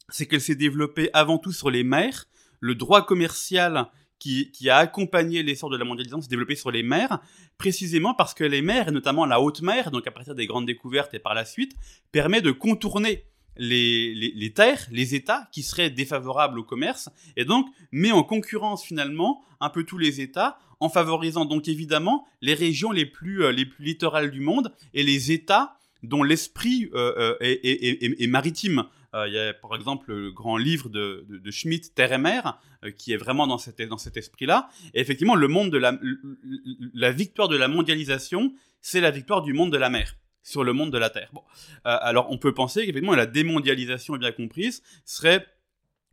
c'est 0.09 0.25
qu'elle 0.25 0.41
s'est 0.41 0.55
développée 0.55 1.09
avant 1.13 1.38
tout 1.38 1.51
sur 1.51 1.69
les 1.69 1.83
mers. 1.83 2.25
Le 2.59 2.75
droit 2.75 3.05
commercial 3.05 3.88
qui, 4.19 4.51
qui 4.51 4.69
a 4.69 4.77
accompagné 4.77 5.43
l'essor 5.43 5.69
de 5.69 5.77
la 5.77 5.86
mondialisation 5.86 6.21
s'est 6.21 6.29
développé 6.29 6.55
sur 6.55 6.71
les 6.71 6.83
mers, 6.83 7.19
précisément 7.57 8.13
parce 8.13 8.33
que 8.33 8.43
les 8.43 8.62
mers, 8.62 8.88
et 8.88 8.91
notamment 8.91 9.25
la 9.25 9.41
haute 9.41 9.62
mer, 9.62 9.91
donc 9.91 10.07
à 10.07 10.12
partir 10.12 10.36
des 10.36 10.47
grandes 10.47 10.65
découvertes 10.65 11.13
et 11.13 11.19
par 11.19 11.33
la 11.33 11.45
suite, 11.45 11.74
permet 12.12 12.41
de 12.41 12.51
contourner 12.51 13.25
les, 13.57 14.13
les, 14.13 14.53
terres, 14.53 14.86
les 14.91 15.15
États 15.15 15.47
qui 15.51 15.63
seraient 15.63 15.89
défavorables 15.89 16.59
au 16.59 16.63
commerce, 16.63 17.09
et 17.36 17.45
donc 17.45 17.67
met 17.91 18.12
en 18.12 18.24
concurrence 18.24 18.83
finalement 18.83 19.41
un 19.59 19.69
peu 19.69 19.83
tous 19.83 19.97
les 19.97 20.21
États, 20.21 20.59
en 20.79 20.89
favorisant 20.89 21.45
donc 21.45 21.67
évidemment 21.67 22.25
les 22.41 22.53
régions 22.53 22.91
les 22.91 23.05
plus, 23.05 23.43
euh, 23.43 23.51
les 23.51 23.65
plus 23.65 23.83
littorales 23.83 24.29
du 24.29 24.41
monde 24.41 24.74
et 24.93 25.03
les 25.03 25.31
États 25.31 25.77
dont 26.03 26.21
l'esprit 26.21 26.89
euh, 26.93 27.13
euh, 27.17 27.36
est, 27.39 27.59
est, 27.63 28.21
est, 28.21 28.27
maritime. 28.27 28.83
Il 29.13 29.33
y 29.33 29.39
a 29.39 29.53
par 29.53 29.75
exemple 29.75 30.13
le 30.13 30.31
grand 30.31 30.57
livre 30.57 30.89
de, 30.89 31.25
de, 31.27 31.51
Schmitt, 31.51 31.95
Terre 31.95 32.13
et 32.13 32.17
mer, 32.17 32.59
qui 32.97 33.13
est 33.13 33.17
vraiment 33.17 33.47
dans 33.47 33.57
cet, 33.57 33.79
esprit-là. 34.17 34.69
Et 34.93 34.99
effectivement, 34.99 35.35
le 35.35 35.47
monde 35.47 35.71
de 35.71 35.77
la, 35.77 37.11
victoire 37.11 37.47
de 37.47 37.57
la 37.57 37.67
mondialisation, 37.67 38.53
c'est 38.81 39.01
la 39.01 39.11
victoire 39.11 39.41
du 39.41 39.53
monde 39.53 39.71
de 39.71 39.77
la 39.77 39.89
mer 39.89 40.15
sur 40.43 40.63
le 40.63 40.73
monde 40.73 40.91
de 40.91 40.97
la 40.97 41.09
Terre. 41.09 41.29
Euh, 41.35 41.39
alors 41.83 42.31
on 42.31 42.37
peut 42.37 42.53
penser 42.53 42.81
qu'effectivement 42.81 43.15
la 43.15 43.25
démondialisation 43.25 44.15
bien 44.15 44.31
comprise 44.31 44.81
serait 45.03 45.45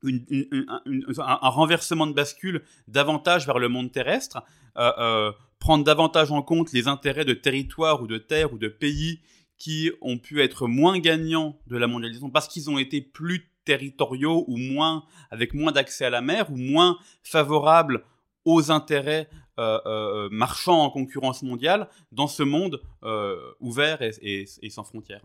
un, 0.04 1.48
renversement 1.50 2.06
de 2.06 2.12
bascule 2.12 2.62
davantage 2.88 3.46
vers 3.46 3.58
le 3.58 3.68
monde 3.68 3.92
terrestre, 3.92 4.42
euh, 4.76 4.92
euh, 4.98 5.32
prendre 5.58 5.84
davantage 5.84 6.32
en 6.32 6.42
compte 6.42 6.72
les 6.72 6.88
intérêts 6.88 7.24
de 7.24 7.32
territoires 7.32 8.02
ou 8.02 8.06
de 8.06 8.18
terres 8.18 8.52
ou 8.52 8.58
de 8.58 8.68
pays 8.68 9.20
qui 9.58 9.90
ont 10.00 10.18
pu 10.18 10.42
être 10.42 10.66
moins 10.66 10.98
gagnants 10.98 11.58
de 11.66 11.76
la 11.76 11.86
mondialisation 11.86 12.30
parce 12.30 12.48
qu'ils 12.48 12.70
ont 12.70 12.78
été 12.78 13.00
plus 13.00 13.50
territoriaux 13.64 14.44
ou 14.48 14.56
moins 14.56 15.04
avec 15.30 15.54
moins 15.54 15.72
d'accès 15.72 16.04
à 16.04 16.10
la 16.10 16.20
mer 16.20 16.50
ou 16.50 16.56
moins 16.56 16.98
favorables 17.22 18.04
aux 18.44 18.70
intérêts 18.70 19.28
euh, 19.58 19.78
euh, 19.86 20.28
marchant 20.30 20.82
en 20.82 20.90
concurrence 20.90 21.42
mondiale 21.42 21.88
dans 22.12 22.26
ce 22.26 22.42
monde 22.42 22.82
euh, 23.04 23.36
ouvert 23.60 24.02
et, 24.02 24.46
sans 24.68 24.84
frontières. 24.84 25.22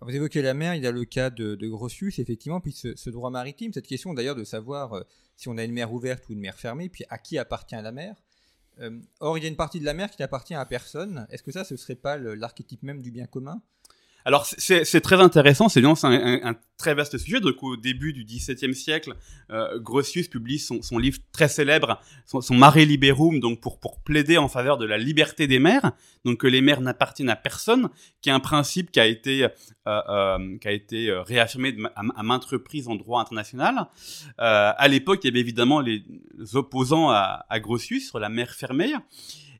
vous 0.00 0.16
évoquez 0.16 0.42
la 0.42 0.54
mer, 0.54 0.74
il 0.74 0.82
y 0.82 0.86
a 0.86 0.92
le 0.92 1.04
cas 1.04 1.30
de, 1.30 1.54
de 1.54 2.20
effectivement, 2.20 2.60
puis 2.60 2.72
ce, 2.72 3.10
droit 3.10 3.30
maritime, 3.30 3.72
cette 3.72 3.86
question 3.86 4.14
d'ailleurs 4.14 4.34
de 4.34 4.44
savoir 4.44 5.04
si 5.36 5.48
on 5.48 5.58
a 5.58 5.64
une 5.64 5.72
mer 5.72 5.92
ouverte 5.92 6.28
ou 6.28 6.32
une 6.32 6.40
mer 6.40 6.58
fermée, 6.58 6.88
puis 6.88 7.04
à 7.10 7.18
qui 7.18 7.38
appartient 7.38 7.76
la 7.80 7.92
mer. 7.92 8.16
Or, 9.20 9.38
il 9.38 9.42
y 9.42 9.46
a 9.46 9.48
une 9.48 9.56
partie 9.56 9.80
de 9.80 9.84
la 9.84 9.94
mer 9.94 10.10
qui 10.10 10.20
n'appartient 10.20 10.54
à 10.54 10.64
personne. 10.64 11.26
Est-ce 11.30 11.42
que 11.42 11.52
ça, 11.52 11.64
ce 11.64 11.76
serait 11.76 11.94
pas 11.94 12.16
l'archétype 12.16 12.82
même 12.82 13.02
du 13.02 13.10
bien 13.10 13.26
commun? 13.26 13.62
Alors 14.24 14.46
c'est 14.46 15.00
très 15.00 15.20
intéressant, 15.20 15.68
c'est 15.68 15.80
bien, 15.80 15.94
c'est 15.94 16.06
un, 16.06 16.54
très 16.76 16.94
vaste 16.94 17.18
sujet. 17.18 17.40
Donc 17.40 17.62
au 17.62 17.76
début 17.76 18.12
du 18.12 18.24
XVIIe 18.24 18.74
siècle, 18.74 19.14
euh, 19.50 19.78
Grotius 19.78 20.28
publie 20.28 20.58
son, 20.58 20.82
son, 20.82 20.98
livre 20.98 21.18
très 21.32 21.48
célèbre, 21.48 22.00
son, 22.26 22.40
son 22.40 22.54
Mare 22.54 22.78
Liberum, 22.78 23.40
donc 23.40 23.60
pour 23.60 23.78
pour 23.78 24.00
plaider 24.00 24.38
en 24.38 24.48
faveur 24.48 24.78
de 24.78 24.86
la 24.86 24.98
liberté 24.98 25.46
des 25.46 25.58
mers, 25.58 25.92
donc 26.24 26.38
que 26.38 26.46
les 26.46 26.60
mers 26.60 26.80
n'appartiennent 26.80 27.30
à 27.30 27.36
personne, 27.36 27.88
qui 28.22 28.28
est 28.30 28.32
un 28.32 28.40
principe 28.40 28.90
qui 28.90 29.00
a 29.00 29.06
été 29.06 29.44
euh, 29.44 29.48
euh, 29.86 30.58
qui 30.58 30.68
a 30.68 30.72
été 30.72 31.08
euh, 31.08 31.22
réaffirmé 31.22 31.76
à, 31.94 32.22
maintes 32.22 32.44
reprises 32.44 32.88
en 32.88 32.96
droit 32.96 33.20
international. 33.20 33.86
Euh, 34.40 34.72
à 34.76 34.88
l'époque, 34.88 35.20
il 35.22 35.28
y 35.28 35.30
avait 35.30 35.40
évidemment 35.40 35.80
les 35.80 36.04
opposants 36.54 37.10
à, 37.10 37.46
à 37.48 37.60
Grotius 37.60 38.08
sur 38.08 38.18
la 38.18 38.28
mer 38.28 38.50
fermée, 38.54 38.92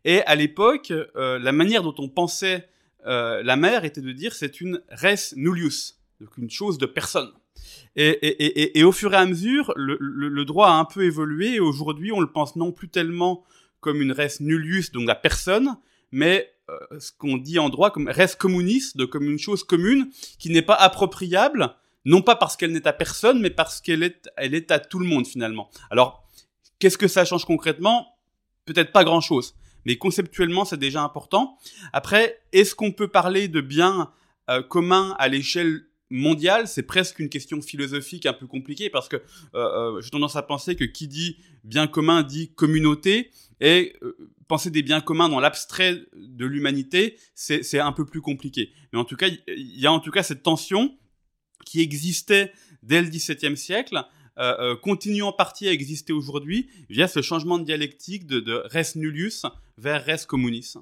et 0.05 0.23
à 0.23 0.35
l'époque, 0.35 0.91
euh, 0.91 1.39
la 1.39 1.53
manière 1.53 1.83
dont 1.83 1.95
on 1.99 2.09
pensait 2.09 2.69
euh, 3.07 3.43
la 3.43 3.57
mer 3.57 3.85
était 3.85 4.01
de 4.01 4.13
dire 4.13 4.35
c'est 4.35 4.61
une 4.61 4.83
res 4.91 5.35
nullius, 5.37 6.01
donc 6.21 6.37
une 6.37 6.51
chose 6.51 6.79
de 6.79 6.87
personne. 6.87 7.33
Et, 7.97 8.83
au 8.85 8.93
fur 8.93 9.13
et 9.13 9.17
à 9.17 9.27
mesure, 9.27 9.73
le, 9.77 10.45
droit 10.45 10.69
a 10.69 10.73
un 10.73 10.85
peu 10.85 11.05
évolué 11.05 11.55
et 11.55 11.61
aujourd'hui 11.61 12.13
on 12.13 12.21
le 12.21 12.31
pense 12.31 12.57
non 12.57 12.73
plus 12.73 12.89
tellement 12.89 13.45
comme 13.81 14.01
une 14.01 14.13
res 14.13 14.41
nullius, 14.41 14.93
donc 14.93 15.07
la 15.07 15.15
personne, 15.15 15.77
mais 16.13 16.53
euh, 16.71 17.01
ce 17.01 17.13
qu'on 17.13 17.37
dit 17.37 17.59
en 17.59 17.69
droit 17.69 17.91
comme 17.91 18.09
res 18.09 18.37
communis, 18.39 18.93
de 18.95 19.05
comme 19.05 19.25
une 19.25 19.39
chose 19.39 19.65
commune 19.65 20.11
qui 20.39 20.51
n'est 20.51 20.63
pas 20.63 20.75
appropriable, 20.75 21.75
non 22.05 22.23
pas 22.23 22.37
parce 22.37 22.57
qu'elle 22.57 22.73
n'est 22.73 22.87
à 22.87 22.93
personne, 22.93 23.41
mais 23.41 23.51
parce 23.51 23.81
qu'elle 23.81 24.03
est, 24.03 24.31
elle 24.37 24.55
est 24.55 24.71
à 24.71 24.79
tout 24.79 24.99
le 24.99 25.07
monde 25.07 25.27
finalement. 25.27 25.71
Alors, 25.91 26.27
qu'est-ce 26.79 26.99
que 26.99 27.09
ça 27.09 27.25
change 27.25 27.45
concrètement? 27.45 28.17
Peut-être 28.67 28.93
pas 28.93 29.05
grand-chose 29.05 29.55
mais 29.85 29.97
conceptuellement 29.97 30.65
c'est 30.65 30.79
déjà 30.79 31.03
important. 31.03 31.59
Après, 31.93 32.41
est-ce 32.53 32.75
qu'on 32.75 32.93
peut 32.93 33.09
parler 33.09 33.49
de 33.49 33.61
biens 33.61 34.11
commun 34.69 35.15
à 35.21 35.29
l'échelle 35.29 35.85
mondiale, 36.11 36.67
c'est 36.67 36.83
presque 36.83 37.21
une 37.21 37.29
question 37.29 37.63
philosophique 37.63 38.27
un 38.27 38.33
peu 38.33 38.47
compliquée 38.47 38.91
parce 38.91 39.09
que 39.09 39.17
euh, 39.17 39.21
euh, 39.55 40.01
j'ai 40.01 40.11
tendance 40.11 40.37
à 40.37 40.43
penser 40.43 40.75
que 40.75 40.85
qui 40.85 41.09
dit 41.09 41.37
bien 41.65 41.87
commun 41.87 42.23
dit 42.23 42.53
communauté 42.55 43.31
et 43.61 43.95
euh, 44.03 44.17
penser 44.49 44.71
des 44.71 44.83
biens 44.83 45.01
communs 45.01 45.29
dans 45.29 45.39
l'abstrait 45.39 46.03
de 46.15 46.47
l'humanité, 46.47 47.17
c'est 47.35 47.79
un 47.79 47.93
peu 47.93 48.05
plus 48.05 48.21
compliqué. 48.21 48.73
Mais 48.93 48.99
en 48.99 49.05
tout 49.05 49.17
cas, 49.17 49.29
il 49.29 49.79
y 49.81 49.87
a 49.87 49.93
en 49.93 50.01
tout 50.01 50.11
cas 50.11 50.23
cette 50.23 50.43
tension 50.43 50.97
qui 51.65 51.81
existait 51.81 52.53
dès 52.83 53.03
le 53.03 53.09
XVIIe 53.09 53.57
siècle, 53.57 54.03
continue 54.83 55.23
en 55.23 55.33
partie 55.33 55.69
à 55.69 55.73
exister 55.73 56.13
aujourd'hui 56.13 56.69
via 56.89 57.09
ce 57.09 57.23
changement 57.23 57.59
de 57.59 57.65
dialectique 57.65 58.27
de, 58.27 58.63
res 58.67 58.97
nullius 58.97 59.47
vers 59.79 60.05
res 60.05 60.27
communis. 60.27 60.75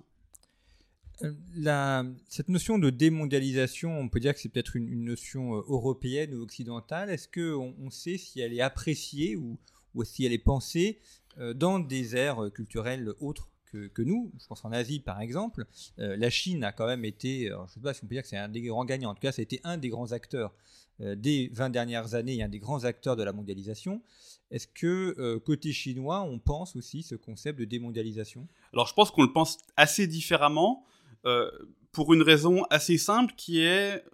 Euh, 1.25 2.05
cette 2.29 2.49
notion 2.49 2.79
de 2.79 2.91
démondialisation, 2.91 3.99
on 3.99 4.09
peut 4.09 4.21
dire 4.21 4.35
que 4.35 4.41
c'est 4.41 4.49
peut-être 4.49 4.77
une, 4.77 5.05
notion 5.05 5.57
euh, 5.57 5.65
européenne 5.69 6.35
ou 6.35 6.43
occidentale. 6.43 7.11
Est-ce 7.11 7.29
qu'on 7.29 7.75
on 7.81 7.91
sait 7.91 8.19
si 8.19 8.41
elle 8.41 8.53
est 8.53 8.61
appréciée 8.61 9.37
ou, 9.37 9.59
ou 9.95 10.05
si 10.05 10.25
elle 10.25 10.33
est 10.33 10.39
pensée 10.39 11.01
euh, 11.39 11.55
dans 11.55 11.81
des 11.81 12.15
aires 12.15 12.51
culturelles 12.55 13.13
autres? 13.21 13.51
Que, 13.71 14.03
nous 14.03 14.33
Je 14.41 14.47
pense 14.47 14.65
en 14.65 14.73
Asie, 14.73 15.01
par 15.01 15.21
exemple. 15.21 15.67
la 15.97 16.31
Chine 16.31 16.65
a 16.65 16.73
quand 16.73 16.87
même 16.87 17.05
été, 17.05 17.49
je 17.49 17.55
ne 17.55 17.67
sais 17.67 17.81
pas 17.81 17.95
si 17.95 18.05
on 18.05 18.07
peut 18.07 18.15
dire 18.15 18.23
que 18.23 18.29
c'est 18.29 18.37
un 18.37 18.49
des 18.49 18.63
grands 18.63 18.85
gagnants, 18.85 19.11
en 19.11 19.15
tout 19.15 19.21
cas, 19.21 19.33
ça 19.33 19.41
a 19.41 19.43
été 19.43 19.61
un 19.65 19.77
des 19.77 19.89
grands 19.89 20.13
acteurs 20.13 20.55
des 21.01 21.51
20 21.53 21.71
dernières 21.71 22.15
années 22.15 22.37
et 22.37 22.43
un 22.43 22.49
des 22.49 22.59
grands 22.59 22.85
acteurs 22.85 23.17
de 23.17 23.23
la 23.23 23.33
mondialisation. 23.33 24.03
Est-ce 24.51 24.67
que 24.67 25.39
côté 25.39 25.73
chinois, 25.73 26.23
on 26.23 26.39
pense 26.39 26.75
aussi 26.77 27.03
ce 27.03 27.15
concept 27.15 27.59
de 27.59 27.65
démondialisation? 27.65 28.49
Alors 28.73 28.87
je 28.87 28.95
pense 28.95 29.11
qu'on 29.11 29.23
le 29.23 29.33
pense 29.33 29.59
assez 29.77 30.07
différemment. 30.07 30.85
Euh, 31.25 31.51
pour 31.93 32.15
une 32.15 32.23
raison 32.23 32.65
assez 32.71 32.99
simple 32.99 33.35
qui 33.37 33.61
est, 33.61 34.05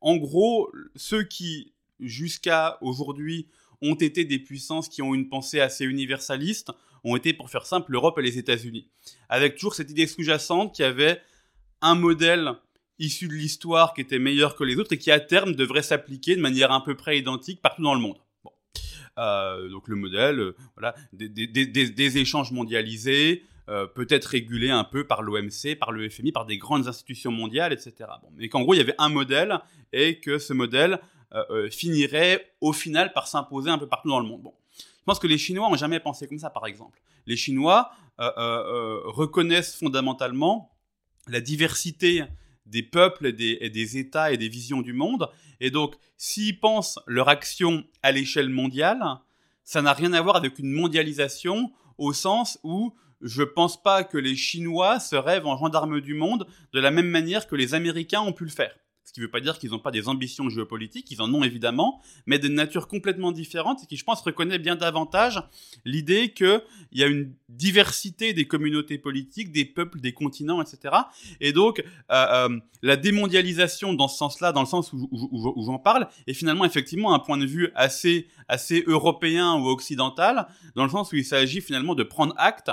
en 0.00 0.16
gros, 0.16 0.70
ceux 0.96 1.24
qui, 1.24 1.74
jusqu'à 1.98 2.78
aujourd'hui, 2.80 3.48
ont 3.82 3.96
été 3.96 4.24
des 4.24 4.38
puissances 4.38 4.88
qui 4.88 5.02
ont 5.02 5.14
une 5.14 5.28
pensée 5.28 5.60
assez 5.60 5.84
universaliste, 5.84 6.70
ont 7.04 7.16
été, 7.16 7.32
pour 7.32 7.50
faire 7.50 7.66
simple, 7.66 7.92
l'Europe 7.92 8.18
et 8.18 8.22
les 8.22 8.38
États-Unis. 8.38 8.88
Avec 9.28 9.54
toujours 9.54 9.74
cette 9.74 9.90
idée 9.90 10.06
sous-jacente 10.06 10.74
qu'il 10.74 10.84
y 10.84 10.88
avait 10.88 11.20
un 11.80 11.94
modèle 11.94 12.52
issu 12.98 13.28
de 13.28 13.32
l'histoire 13.32 13.94
qui 13.94 14.02
était 14.02 14.18
meilleur 14.18 14.54
que 14.54 14.64
les 14.64 14.76
autres 14.76 14.92
et 14.92 14.98
qui, 14.98 15.10
à 15.10 15.20
terme, 15.20 15.54
devrait 15.54 15.82
s'appliquer 15.82 16.36
de 16.36 16.40
manière 16.40 16.70
à 16.70 16.84
peu 16.84 16.94
près 16.94 17.18
identique 17.18 17.62
partout 17.62 17.82
dans 17.82 17.94
le 17.94 18.00
monde. 18.00 18.18
Euh, 19.18 19.68
donc 19.68 19.88
le 19.88 19.96
modèle, 19.96 20.40
euh, 20.40 20.56
voilà, 20.76 20.94
des, 21.12 22.18
échanges 22.18 22.52
mondialisés, 22.52 23.44
euh, 23.68 23.86
peut-être 23.86 24.26
régulé 24.26 24.70
un 24.70 24.84
peu 24.84 25.06
par 25.06 25.22
l'OMC, 25.22 25.76
par 25.78 25.92
le 25.92 26.08
FMI, 26.08 26.32
par 26.32 26.46
des 26.46 26.58
grandes 26.58 26.88
institutions 26.88 27.30
mondiales, 27.30 27.72
etc. 27.72 27.94
Mais 28.36 28.48
qu'en 28.48 28.62
gros, 28.62 28.74
il 28.74 28.78
y 28.78 28.80
avait 28.80 28.94
un 28.98 29.08
modèle 29.08 29.58
et 29.92 30.20
que 30.20 30.38
ce 30.38 30.52
modèle 30.52 31.00
finirait 31.70 32.54
au 32.60 32.72
final 32.72 33.12
par 33.12 33.28
s'imposer 33.28 33.70
un 33.70 33.78
peu 33.78 33.86
partout 33.86 34.08
dans 34.08 34.18
le 34.18 34.26
monde. 34.26 34.48
Je 35.00 35.04
pense 35.04 35.18
que 35.18 35.26
les 35.26 35.38
Chinois 35.38 35.68
n'ont 35.68 35.76
jamais 35.76 36.00
pensé 36.00 36.26
comme 36.28 36.38
ça, 36.38 36.50
par 36.50 36.66
exemple. 36.66 37.00
Les 37.26 37.36
Chinois 37.36 37.90
reconnaissent 38.18 39.74
fondamentalement 39.74 40.70
la 41.26 41.40
diversité 41.40 42.24
des 42.66 42.82
peuples 42.82 43.26
et 43.26 43.32
des, 43.32 43.58
et 43.60 43.70
des, 43.70 43.98
États 43.98 44.32
et 44.32 44.36
des 44.36 44.48
visions 44.48 44.82
du 44.82 44.92
monde. 44.92 45.28
Et 45.60 45.70
donc, 45.70 45.96
s'ils 46.16 46.60
pensent 46.60 46.98
leur 47.06 47.28
action 47.28 47.84
à 48.02 48.12
l'échelle 48.12 48.48
mondiale, 48.48 49.02
ça 49.64 49.82
n'a 49.82 49.92
rien 49.92 50.12
à 50.12 50.20
voir 50.20 50.36
avec 50.36 50.58
une 50.58 50.72
mondialisation 50.72 51.72
au 51.98 52.12
sens 52.12 52.58
où 52.62 52.94
je 53.20 53.42
pense 53.42 53.82
pas 53.82 54.04
que 54.04 54.18
les 54.18 54.36
Chinois 54.36 54.98
se 54.98 55.16
rêvent 55.16 55.46
en 55.46 55.58
gendarmes 55.58 56.00
du 56.00 56.14
monde 56.14 56.46
de 56.72 56.80
la 56.80 56.90
même 56.90 57.08
manière 57.08 57.46
que 57.46 57.56
les 57.56 57.74
Américains 57.74 58.22
ont 58.22 58.32
pu 58.32 58.44
le 58.44 58.50
faire. 58.50 58.74
Ce 59.10 59.12
qui 59.12 59.18
ne 59.18 59.24
veut 59.24 59.30
pas 59.32 59.40
dire 59.40 59.58
qu'ils 59.58 59.70
n'ont 59.70 59.80
pas 59.80 59.90
des 59.90 60.06
ambitions 60.06 60.48
géopolitiques, 60.48 61.10
ils 61.10 61.20
en 61.20 61.34
ont 61.34 61.42
évidemment, 61.42 62.00
mais 62.26 62.38
de 62.38 62.46
nature 62.46 62.86
complètement 62.86 63.32
différente 63.32 63.82
et 63.82 63.86
qui, 63.86 63.96
je 63.96 64.04
pense, 64.04 64.20
reconnaît 64.20 64.60
bien 64.60 64.76
davantage 64.76 65.42
l'idée 65.84 66.32
qu'il 66.32 66.62
y 66.92 67.02
a 67.02 67.08
une 67.08 67.34
diversité 67.48 68.34
des 68.34 68.46
communautés 68.46 68.98
politiques, 68.98 69.50
des 69.50 69.64
peuples, 69.64 69.98
des 69.98 70.12
continents, 70.12 70.62
etc. 70.62 70.94
Et 71.40 71.52
donc, 71.52 71.80
euh, 71.80 71.84
euh, 72.12 72.60
la 72.82 72.94
démondialisation 72.94 73.94
dans 73.94 74.06
ce 74.06 74.16
sens-là, 74.16 74.52
dans 74.52 74.60
le 74.60 74.68
sens 74.68 74.92
où, 74.92 75.08
où 75.10 75.64
j'en 75.66 75.80
parle, 75.80 76.06
est 76.28 76.34
finalement 76.34 76.64
effectivement 76.64 77.12
un 77.12 77.18
point 77.18 77.36
de 77.36 77.46
vue 77.46 77.72
assez, 77.74 78.28
assez 78.46 78.84
européen 78.86 79.54
ou 79.56 79.66
occidental, 79.66 80.46
dans 80.76 80.84
le 80.84 80.90
sens 80.90 81.10
où 81.10 81.16
il 81.16 81.24
s'agit 81.24 81.60
finalement 81.60 81.96
de 81.96 82.04
prendre 82.04 82.32
acte 82.36 82.70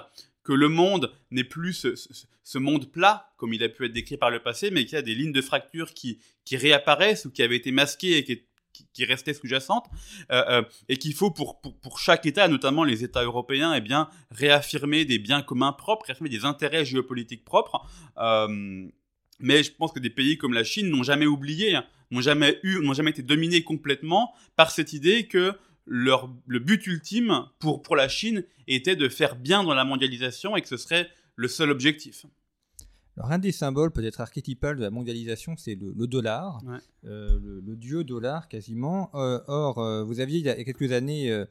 que 0.48 0.54
le 0.54 0.70
monde 0.70 1.12
n'est 1.30 1.44
plus 1.44 1.74
ce, 1.74 2.58
monde 2.58 2.90
plat, 2.90 3.34
comme 3.36 3.54
il 3.54 3.62
a 3.66 3.68
pu 3.68 3.86
être 3.86 3.92
décrit 3.92 4.16
par 4.16 4.32
le 4.32 4.42
passé, 4.42 4.72
mais 4.72 4.86
qu'il 4.86 4.94
y 4.94 4.98
a 4.98 5.02
des 5.02 5.14
lignes 5.14 5.34
de 5.34 5.42
fracture 5.42 5.94
qui, 5.94 6.20
réapparaissent 6.50 7.26
ou 7.26 7.32
qui 7.32 7.44
avaient 7.44 7.58
été 7.58 7.72
masquées 7.72 8.18
et 8.18 8.24
qui, 8.24 9.04
restaient 9.04 9.34
sous-jacentes, 9.34 9.88
euh, 10.32 10.44
euh, 10.48 10.62
et 10.88 10.96
qu'il 10.96 11.14
faut 11.14 11.32
pour, 11.32 12.00
chaque 12.00 12.26
État, 12.26 12.48
notamment 12.48 12.86
les 12.86 13.04
États 13.04 13.26
européens, 13.26 13.74
eh 13.74 13.82
bien, 13.82 14.10
réaffirmer 14.32 15.04
des 15.04 15.20
biens 15.20 15.42
communs 15.42 15.74
propres, 15.74 16.06
réaffirmer 16.06 16.30
des 16.30 16.46
intérêts 16.46 16.86
géopolitiques 16.86 17.44
propres. 17.44 17.86
Euh, 18.18 18.88
mais 19.40 19.64
je 19.64 19.72
pense 19.74 19.92
que 19.92 20.00
des 20.00 20.10
pays 20.10 20.38
comme 20.38 20.54
la 20.54 20.64
Chine 20.64 20.90
n'ont 20.90 21.04
jamais 21.04 21.26
oublié, 21.26 21.76
hein, 21.76 21.86
n'ont 22.12 22.22
jamais 22.22 22.62
n'ont 22.64 22.94
jamais 22.94 23.12
été 23.12 23.22
dominés 23.22 23.64
complètement 23.64 24.34
par 24.56 24.72
cette 24.72 24.94
idée 24.94 25.28
que 25.28 25.54
leur, 25.88 26.30
le 26.45 26.60
but 26.60 26.86
ultime 26.86 27.45
pour, 27.60 27.82
pour 27.82 27.95
la 27.95 28.08
Chine 28.08 28.43
était 28.67 28.95
de 28.95 29.10
faire 29.10 29.36
bien 29.36 29.63
dans 29.63 29.73
la 29.73 29.86
mondialisation 29.86 30.56
et 30.56 30.62
que 30.62 30.67
ce 30.67 30.78
serait 30.78 31.10
le 31.36 31.47
seul 31.47 31.71
objectif. 31.71 32.26
Alors 33.17 33.32
un 33.32 33.39
des 33.39 33.52
symboles 33.52 33.91
peut-être 33.91 34.21
archétypal 34.21 34.76
de 34.76 34.84
la 34.84 34.91
mondialisation, 34.91 35.56
c'est 35.58 35.73
le, 35.73 36.06
dollar, 36.06 36.62
euh, 37.04 37.39
le, 37.65 37.76
dieu 37.76 38.04
dollar 38.04 38.47
quasiment. 38.47 39.10
Euh, 39.15 39.39
or, 39.47 39.80
euh, 39.80 40.04
vous 40.04 40.19
aviez 40.19 40.38
il 40.38 40.45
y 40.45 40.50
a 40.50 40.63
quelques 40.63 40.91
années 40.91 41.45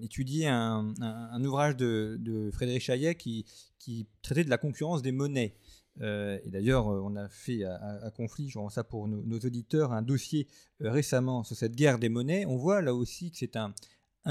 étudié 0.00 0.48
un, 0.48 1.44
ouvrage 1.44 1.76
de, 1.76 2.50
Frédéric 2.54 2.82
Chaillet 2.82 3.14
qui, 3.16 3.44
qui, 3.78 4.06
traitait 4.22 4.44
de 4.44 4.50
la 4.50 4.56
concurrence 4.56 5.02
des 5.02 5.12
monnaies. 5.12 5.54
Euh, 6.00 6.38
et 6.44 6.50
d'ailleurs, 6.50 6.88
euh, 6.88 7.02
on 7.04 7.16
a 7.16 7.28
fait 7.28 7.64
à, 7.64 8.10
conflit, 8.16 8.48
je 8.48 8.58
rends 8.58 8.70
ça 8.70 8.84
pour 8.84 9.08
nos, 9.08 9.38
auditeurs, 9.38 9.92
un 9.92 10.02
dossier 10.02 10.48
euh, 10.80 10.90
récemment 10.90 11.44
sur 11.44 11.56
cette 11.56 11.76
guerre 11.76 11.98
des 11.98 12.08
monnaies. 12.08 12.46
On 12.46 12.56
voit 12.56 12.80
là 12.80 12.94
aussi 12.94 13.30
que 13.30 13.38
c'est 13.38 13.56
un, 13.56 13.74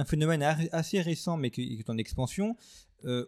phénomène 0.05 0.41
assez 0.41 1.01
récent, 1.01 1.37
mais 1.37 1.51
qui 1.51 1.77
est 1.77 1.89
en 1.89 1.97
expansion, 1.97 2.55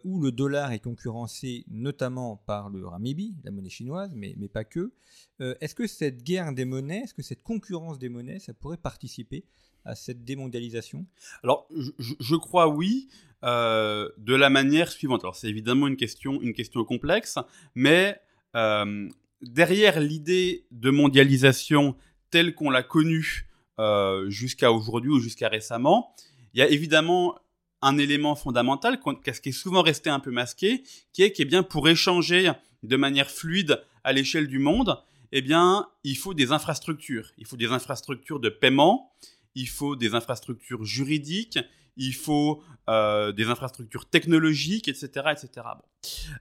où 0.04 0.20
le 0.20 0.30
dollar 0.30 0.72
est 0.72 0.78
concurrencé 0.78 1.64
notamment 1.68 2.36
par 2.46 2.68
le 2.70 2.86
RMB, 2.86 3.20
la 3.44 3.50
monnaie 3.50 3.70
chinoise, 3.70 4.12
mais, 4.14 4.34
pas 4.52 4.64
que. 4.64 4.92
est-ce 5.40 5.74
que 5.74 5.86
cette 5.86 6.22
guerre 6.22 6.52
des 6.52 6.64
monnaies, 6.64 7.02
est-ce 7.04 7.14
que 7.14 7.22
cette 7.22 7.42
concurrence 7.42 7.98
des 7.98 8.08
monnaies, 8.08 8.38
ça 8.38 8.54
pourrait 8.54 8.76
participer 8.76 9.44
à 9.84 9.94
cette 9.94 10.24
démondialisation? 10.24 11.06
Alors, 11.42 11.68
je, 11.98 12.36
crois 12.36 12.68
oui, 12.68 13.08
de 13.42 14.34
la 14.34 14.50
manière 14.50 14.92
suivante. 14.92 15.22
Alors, 15.24 15.36
c'est 15.36 15.48
évidemment 15.48 15.88
une 15.88 15.96
question, 15.96 16.40
une 16.40 16.52
question 16.52 16.84
complexe, 16.84 17.38
mais 17.74 18.20
euh, 18.54 19.08
derrière 19.42 20.00
l'idée 20.00 20.66
de 20.70 20.90
mondialisation 20.90 21.96
telle 22.30 22.54
qu'on 22.54 22.70
l'a 22.70 22.82
connue 22.82 23.48
euh, 23.78 24.28
jusqu'à 24.30 24.72
aujourd'hui 24.72 25.10
ou 25.10 25.18
jusqu'à 25.18 25.48
récemment, 25.48 26.14
il 26.52 26.60
y 26.60 26.62
a 26.62 26.68
évidemment 26.68 27.36
un 27.84 27.98
élément 27.98 28.34
fondamental 28.34 28.98
qui 28.98 29.48
est 29.48 29.52
souvent 29.52 29.82
resté 29.82 30.10
un 30.10 30.20
peu 30.20 30.30
masqué, 30.30 30.82
qui 31.12 31.22
est 31.22 31.32
que 31.32 31.42
bien 31.42 31.62
pour 31.62 31.88
échanger 31.88 32.50
de 32.82 32.96
manière 32.96 33.30
fluide 33.30 33.82
à 34.02 34.12
l'échelle 34.12 34.48
du 34.48 34.58
monde, 34.58 34.98
eh 35.32 35.42
bien, 35.42 35.88
il 36.04 36.16
faut 36.16 36.34
des 36.34 36.52
infrastructures. 36.52 37.30
Il 37.38 37.46
faut 37.46 37.56
des 37.56 37.72
infrastructures 37.72 38.40
de 38.40 38.48
paiement, 38.48 39.12
il 39.54 39.68
faut 39.68 39.96
des 39.96 40.14
infrastructures 40.14 40.84
juridiques, 40.84 41.58
il 41.96 42.14
faut 42.14 42.62
euh, 42.88 43.32
des 43.32 43.46
infrastructures 43.46 44.08
technologiques, 44.08 44.88
etc., 44.88 45.32
etc. 45.32 45.66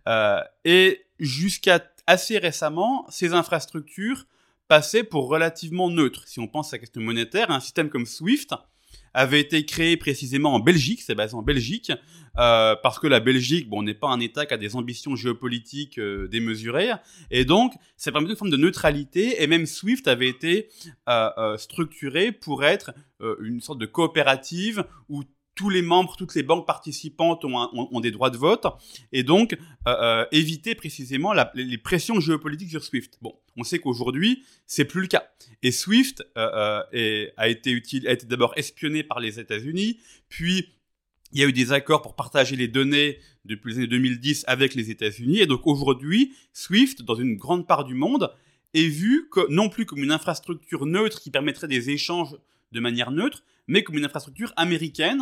Euh, 0.07 0.39
et 0.65 1.05
jusqu'à 1.19 1.83
assez 2.07 2.37
récemment, 2.37 3.05
ces 3.09 3.33
infrastructures 3.33 4.25
passaient 4.67 5.03
pour 5.03 5.27
relativement 5.27 5.89
neutres. 5.89 6.27
Si 6.27 6.39
on 6.39 6.47
pense 6.47 6.73
à 6.73 6.77
la 6.77 6.79
question 6.79 7.01
monétaire, 7.01 7.51
un 7.51 7.59
système 7.59 7.89
comme 7.89 8.05
SWIFT 8.05 8.53
avait 9.13 9.39
été 9.39 9.65
créé 9.65 9.97
précisément 9.97 10.53
en 10.53 10.59
Belgique, 10.59 11.01
c'est 11.01 11.15
basé 11.15 11.35
en 11.35 11.41
Belgique, 11.41 11.91
euh, 12.39 12.75
parce 12.81 12.99
que 12.99 13.07
la 13.07 13.19
Belgique, 13.19 13.69
bon, 13.69 13.83
n'est 13.83 13.93
pas 13.93 14.09
un 14.09 14.19
État 14.19 14.45
qui 14.45 14.53
a 14.53 14.57
des 14.57 14.75
ambitions 14.75 15.15
géopolitiques 15.15 15.99
euh, 15.99 16.27
démesurées, 16.27 16.91
et 17.29 17.45
donc 17.45 17.73
ça 17.95 18.11
permet 18.11 18.29
une 18.29 18.35
forme 18.35 18.51
de 18.51 18.57
neutralité, 18.57 19.43
et 19.43 19.47
même 19.47 19.65
SWIFT 19.65 20.07
avait 20.07 20.29
été 20.29 20.69
euh, 21.09 21.57
structuré 21.57 22.31
pour 22.31 22.63
être 22.63 22.91
une 23.39 23.61
sorte 23.61 23.79
de 23.79 23.85
coopérative 23.85 24.83
où 25.07 25.23
tous 25.55 25.69
les 25.69 25.81
membres, 25.81 26.15
toutes 26.17 26.35
les 26.35 26.43
banques 26.43 26.65
participantes 26.65 27.45
ont, 27.45 27.99
des 27.99 28.11
droits 28.11 28.29
de 28.29 28.37
vote, 28.37 28.65
et 29.11 29.23
donc 29.23 29.53
euh, 29.53 29.57
euh, 29.87 30.25
éviter 30.31 30.75
précisément 30.75 31.33
les 31.53 31.77
pressions 31.77 32.19
géopolitiques 32.19 32.71
sur 32.71 32.83
SWIFT. 32.83 33.19
Bon, 33.21 33.35
on 33.55 33.63
sait 33.63 33.79
qu'aujourd'hui, 33.79 34.43
c'est 34.65 34.85
plus 34.85 35.01
le 35.01 35.07
cas. 35.07 35.27
Et 35.61 35.71
SWIFT 35.71 36.23
euh, 36.37 37.27
a 37.37 37.47
été, 37.49 37.71
utile, 37.71 38.07
a 38.07 38.11
été 38.11 38.25
d'abord 38.25 38.53
espionné 38.57 39.03
par 39.03 39.19
les 39.19 39.39
États-Unis, 39.39 39.99
puis 40.29 40.69
il 41.31 41.39
y 41.39 41.43
a 41.43 41.47
eu 41.47 41.53
des 41.53 41.71
accords 41.71 42.01
pour 42.01 42.15
partager 42.15 42.55
les 42.55 42.67
données 42.67 43.19
depuis 43.45 43.71
les 43.73 43.77
années 43.79 43.87
2010 43.87 44.45
avec 44.47 44.75
les 44.75 44.89
États-Unis, 44.89 45.39
et 45.39 45.47
donc 45.47 45.67
aujourd'hui, 45.67 46.33
SWIFT, 46.53 47.03
dans 47.03 47.15
une 47.15 47.35
grande 47.35 47.67
part 47.67 47.83
du 47.83 47.93
monde, 47.93 48.31
est 48.73 48.87
vu 48.87 49.29
non 49.49 49.69
plus 49.69 49.85
comme 49.85 50.03
une 50.03 50.11
infrastructure 50.11 50.87
neutre 50.87 51.21
qui 51.21 51.29
permettrait 51.29 51.67
des 51.67 51.91
échanges 51.91 52.35
de 52.71 52.79
manière 52.79 53.11
neutre, 53.11 53.43
mais 53.67 53.83
comme 53.83 53.97
une 53.97 54.05
infrastructure 54.05 54.51
américaine. 54.55 55.21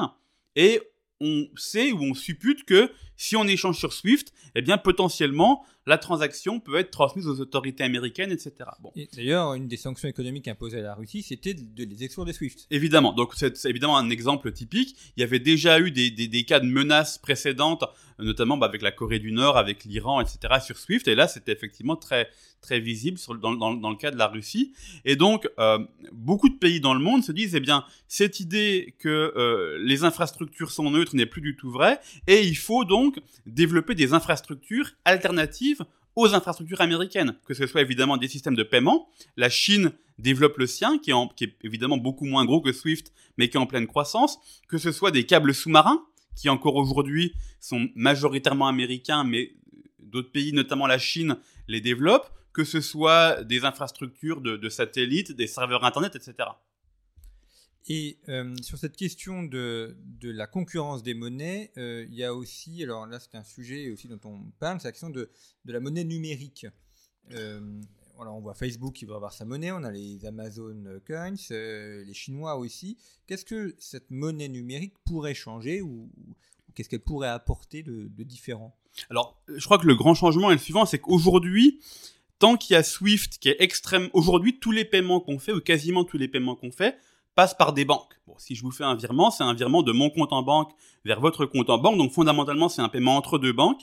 Et 0.55 0.81
on 1.19 1.47
sait 1.55 1.91
ou 1.91 2.01
on 2.01 2.13
suppute 2.13 2.65
que 2.65 2.91
si 3.15 3.35
on 3.35 3.45
échange 3.47 3.77
sur 3.77 3.93
Swift, 3.93 4.33
eh 4.55 4.61
bien 4.61 4.77
potentiellement 4.77 5.65
la 5.87 5.97
transaction 5.97 6.59
peut 6.59 6.77
être 6.77 6.91
transmise 6.91 7.27
aux 7.27 7.39
autorités 7.39 7.83
américaines, 7.83 8.31
etc. 8.31 8.53
Bon. 8.81 8.91
D'ailleurs, 9.15 9.53
une 9.53 9.67
des 9.67 9.77
sanctions 9.77 10.07
économiques 10.07 10.47
imposées 10.47 10.79
à 10.79 10.83
la 10.83 10.95
Russie, 10.95 11.23
c'était 11.23 11.53
de 11.53 11.83
les 11.83 12.03
exclure 12.03 12.25
de 12.25 12.31
SWIFT. 12.31 12.67
Évidemment, 12.69 13.13
donc 13.13 13.33
c'est 13.35 13.65
évidemment 13.65 13.97
un 13.97 14.09
exemple 14.09 14.51
typique. 14.51 14.95
Il 15.17 15.21
y 15.21 15.23
avait 15.23 15.39
déjà 15.39 15.79
eu 15.79 15.91
des, 15.91 16.11
des, 16.11 16.27
des 16.27 16.43
cas 16.43 16.59
de 16.59 16.67
menaces 16.67 17.17
précédentes, 17.17 17.83
notamment 18.19 18.57
bah, 18.57 18.67
avec 18.67 18.81
la 18.81 18.91
Corée 18.91 19.19
du 19.19 19.31
Nord, 19.31 19.57
avec 19.57 19.83
l'Iran, 19.85 20.21
etc. 20.21 20.37
sur 20.63 20.77
SWIFT, 20.77 21.07
et 21.07 21.15
là 21.15 21.27
c'était 21.27 21.51
effectivement 21.51 21.95
très 21.95 22.29
très 22.61 22.79
visible 22.79 23.17
sur, 23.17 23.35
dans, 23.35 23.53
dans, 23.53 23.73
dans, 23.73 23.89
le 23.89 23.95
cas 23.95 24.11
de 24.11 24.17
la 24.17 24.27
Russie. 24.27 24.73
Et 25.03 25.15
donc, 25.15 25.49
euh, 25.59 25.79
beaucoup 26.13 26.47
de 26.47 26.55
pays 26.55 26.79
dans 26.79 26.93
le 26.93 26.99
monde 26.99 27.23
se 27.23 27.31
disent, 27.31 27.55
eh 27.55 27.59
bien, 27.59 27.83
cette 28.07 28.39
idée 28.39 28.95
que 28.99 29.33
euh, 29.35 29.79
les 29.81 30.03
infrastructures 30.03 30.71
sont 30.71 30.91
neutres 30.91 31.15
n'est 31.15 31.25
plus 31.25 31.41
du 31.41 31.55
tout 31.55 31.71
vraie, 31.71 31.99
et 32.27 32.45
il 32.45 32.55
faut 32.55 32.85
donc 32.85 33.19
développer 33.45 33.95
des 33.95 34.13
infrastructures 34.13 34.91
alternatives 35.05 35.80
aux 36.15 36.33
infrastructures 36.33 36.81
américaines, 36.81 37.35
que 37.45 37.53
ce 37.53 37.67
soit 37.67 37.81
évidemment 37.81 38.17
des 38.17 38.27
systèmes 38.27 38.55
de 38.55 38.63
paiement. 38.63 39.09
La 39.37 39.49
Chine 39.49 39.91
développe 40.19 40.57
le 40.57 40.67
sien, 40.67 40.97
qui 40.99 41.11
est, 41.11 41.55
évidemment 41.63 41.97
beaucoup 41.97 42.25
moins 42.25 42.45
gros 42.45 42.61
que 42.61 42.71
SWIFT, 42.71 43.11
mais 43.37 43.49
qui 43.49 43.57
est 43.57 43.59
en 43.59 43.65
pleine 43.65 43.87
croissance, 43.87 44.39
que 44.67 44.77
ce 44.77 44.91
soit 44.91 45.11
des 45.11 45.25
câbles 45.25 45.53
sous-marins, 45.53 46.05
qui 46.35 46.49
encore 46.49 46.75
aujourd'hui 46.75 47.33
sont 47.59 47.89
majoritairement 47.95 48.67
américains, 48.67 49.23
mais 49.23 49.55
d'autres 49.99 50.31
pays, 50.31 50.53
notamment 50.53 50.87
la 50.87 50.99
Chine, 50.99 51.37
les 51.67 51.81
développent, 51.81 52.29
que 52.53 52.63
ce 52.63 52.81
soit 52.81 53.43
des 53.43 53.63
infrastructures 53.63 54.41
de 54.41 54.69
satellites, 54.69 55.31
des 55.31 55.47
serveurs 55.47 55.85
Internet, 55.85 56.15
etc. 56.15 56.49
Et 57.87 58.19
euh, 58.29 58.55
sur 58.61 58.77
cette 58.77 58.95
question 58.95 59.43
de, 59.43 59.97
de, 60.19 60.29
la 60.29 60.45
concurrence 60.45 61.01
des 61.01 61.13
monnaies, 61.13 61.71
euh, 61.77 62.05
il 62.09 62.15
y 62.15 62.23
a 62.23 62.33
aussi, 62.33 62.83
alors 62.83 63.07
là 63.07 63.19
c'est 63.19 63.35
un 63.35 63.43
sujet 63.43 63.89
aussi 63.89 64.07
dont 64.07 64.19
on 64.23 64.51
parle, 64.59 64.79
c'est 64.79 64.87
la 64.87 64.91
question 64.91 65.09
de, 65.09 65.31
de, 65.65 65.73
la 65.73 65.79
monnaie 65.79 66.03
numérique. 66.03 66.67
Euh, 67.31 67.81
on 68.17 68.39
voit 68.39 68.53
Facebook 68.53 68.93
qui 68.93 69.05
va 69.05 69.15
avoir 69.15 69.33
sa 69.33 69.45
monnaie, 69.45 69.71
on 69.71 69.83
a 69.83 69.91
les 69.91 70.23
Amazon 70.25 70.83
Coins, 71.07 71.33
les 71.49 72.13
Chinois 72.13 72.55
aussi. 72.55 72.97
Qu'est-ce 73.25 73.45
que 73.45 73.75
cette 73.79 74.11
monnaie 74.11 74.47
numérique 74.47 74.93
pourrait 75.05 75.33
changer 75.33 75.81
ou, 75.81 76.11
qu'est-ce 76.75 76.87
qu'elle 76.87 77.01
pourrait 77.01 77.29
apporter 77.29 77.81
de, 77.81 78.07
différent? 78.23 78.77
Alors, 79.09 79.41
je 79.47 79.63
crois 79.65 79.79
que 79.79 79.87
le 79.87 79.95
grand 79.95 80.13
changement 80.13 80.51
est 80.51 80.55
le 80.55 80.59
suivant, 80.59 80.85
c'est 80.85 80.99
qu'aujourd'hui, 80.99 81.79
tant 82.37 82.57
qu'il 82.57 82.75
y 82.75 82.77
a 82.77 82.83
Swift 82.83 83.39
qui 83.39 83.49
est 83.49 83.55
extrême, 83.59 84.09
aujourd'hui 84.13 84.59
tous 84.59 84.71
les 84.71 84.85
paiements 84.85 85.19
qu'on 85.19 85.39
fait, 85.39 85.53
ou 85.53 85.59
quasiment 85.59 86.03
tous 86.03 86.17
les 86.17 86.27
paiements 86.27 86.55
qu'on 86.55 86.71
fait, 86.71 86.97
passe 87.35 87.53
par 87.53 87.73
des 87.73 87.85
banques. 87.85 88.19
Bon, 88.27 88.35
si 88.37 88.55
je 88.55 88.61
vous 88.61 88.71
fais 88.71 88.83
un 88.83 88.95
virement, 88.95 89.31
c'est 89.31 89.43
un 89.43 89.53
virement 89.53 89.83
de 89.83 89.91
mon 89.91 90.09
compte 90.09 90.33
en 90.33 90.43
banque 90.43 90.71
vers 91.05 91.19
votre 91.19 91.45
compte 91.45 91.69
en 91.69 91.77
banque. 91.77 91.97
Donc 91.97 92.11
fondamentalement, 92.11 92.69
c'est 92.69 92.81
un 92.81 92.89
paiement 92.89 93.15
entre 93.15 93.37
deux 93.37 93.53
banques. 93.53 93.81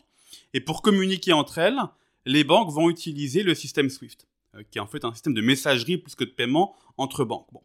Et 0.55 0.61
pour 0.61 0.83
communiquer 0.83 1.33
entre 1.33 1.59
elles, 1.59 1.79
les 2.27 2.45
banques 2.45 2.71
vont 2.71 2.91
utiliser 2.91 3.43
le 3.43 3.55
système 3.55 3.89
SWIFT, 3.89 4.27
euh, 4.55 4.63
qui 4.71 4.79
est 4.79 4.81
en 4.81 4.87
fait 4.87 5.05
un 5.05 5.13
système 5.13 5.35
de 5.35 5.41
messagerie 5.41 5.99
plus 5.99 6.15
que 6.15 6.25
de 6.25 6.31
paiement 6.31 6.75
entre 6.97 7.25
banques. 7.25 7.47
Bon. 7.53 7.63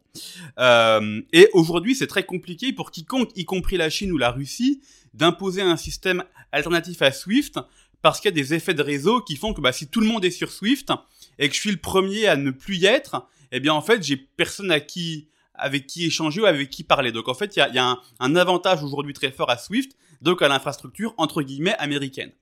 Euh, 0.58 1.20
et 1.32 1.48
aujourd'hui, 1.52 1.94
c'est 1.94 2.06
très 2.06 2.24
compliqué 2.24 2.72
pour 2.72 2.90
quiconque, 2.90 3.30
y 3.36 3.44
compris 3.44 3.76
la 3.76 3.90
Chine 3.90 4.12
ou 4.12 4.18
la 4.18 4.30
Russie, 4.30 4.80
d'imposer 5.12 5.62
un 5.62 5.76
système 5.76 6.24
alternatif 6.52 7.02
à 7.02 7.12
SWIFT 7.12 7.60
parce 8.02 8.20
qu'il 8.20 8.28
y 8.28 8.34
a 8.34 8.42
des 8.42 8.52
effets 8.54 8.74
de 8.74 8.82
réseau 8.82 9.22
qui 9.22 9.36
font 9.36 9.54
que 9.54 9.60
bah, 9.60 9.72
si 9.72 9.88
tout 9.88 10.00
le 10.00 10.06
monde 10.06 10.24
est 10.24 10.30
sur 10.30 10.50
SWIFT 10.50 10.92
et 11.38 11.48
que 11.48 11.54
je 11.54 11.60
suis 11.60 11.70
le 11.70 11.78
premier 11.78 12.26
à 12.26 12.36
ne 12.36 12.50
plus 12.50 12.76
y 12.76 12.86
être, 12.86 13.26
eh 13.50 13.60
bien 13.60 13.72
en 13.72 13.80
fait, 13.80 14.02
j'ai 14.02 14.16
personne 14.16 14.70
à 14.70 14.80
qui 14.80 15.28
avec 15.54 15.86
qui 15.86 16.06
échanger 16.06 16.40
ou 16.40 16.46
avec 16.46 16.70
qui 16.70 16.84
parler. 16.84 17.12
Donc 17.12 17.28
en 17.28 17.34
fait, 17.34 17.56
il 17.56 17.60
y 17.60 17.62
a, 17.62 17.68
y 17.68 17.78
a 17.78 17.98
un, 18.18 18.36
avantage 18.36 18.82
aujourd'hui 18.82 19.12
très 19.12 19.30
fort 19.30 19.50
à 19.50 19.56
Swift, 19.56 19.96
donc 20.20 20.42
à 20.42 20.48
l'infrastructure 20.48 21.14
entre 21.16 21.42
guillemets 21.42 21.76
américaine. 21.78 22.32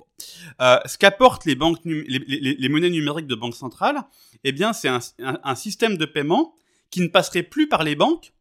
Euh, 0.61 0.79
ce 0.87 0.99
qu'apportent 0.99 1.45
les 1.45 1.55
banques, 1.55 1.79
les, 1.85 2.05
les, 2.05 2.55
les, 2.55 2.69
monnaies 2.69 2.91
numériques 2.91 3.27
de 3.27 3.35
banque 3.35 3.55
centrale, 3.55 4.03
eh 4.45 4.53
bien 4.53 4.73
c'est 4.73 4.89
un, 4.89 5.01
un, 5.19 5.55
système 5.55 5.97
de 5.97 6.05
paiement 6.05 6.55
qui 6.91 7.01
ne 7.01 7.09
passerait 7.09 7.43
plus 7.43 7.69
par 7.69 7.83
les 7.83 7.97
banques 7.97 8.33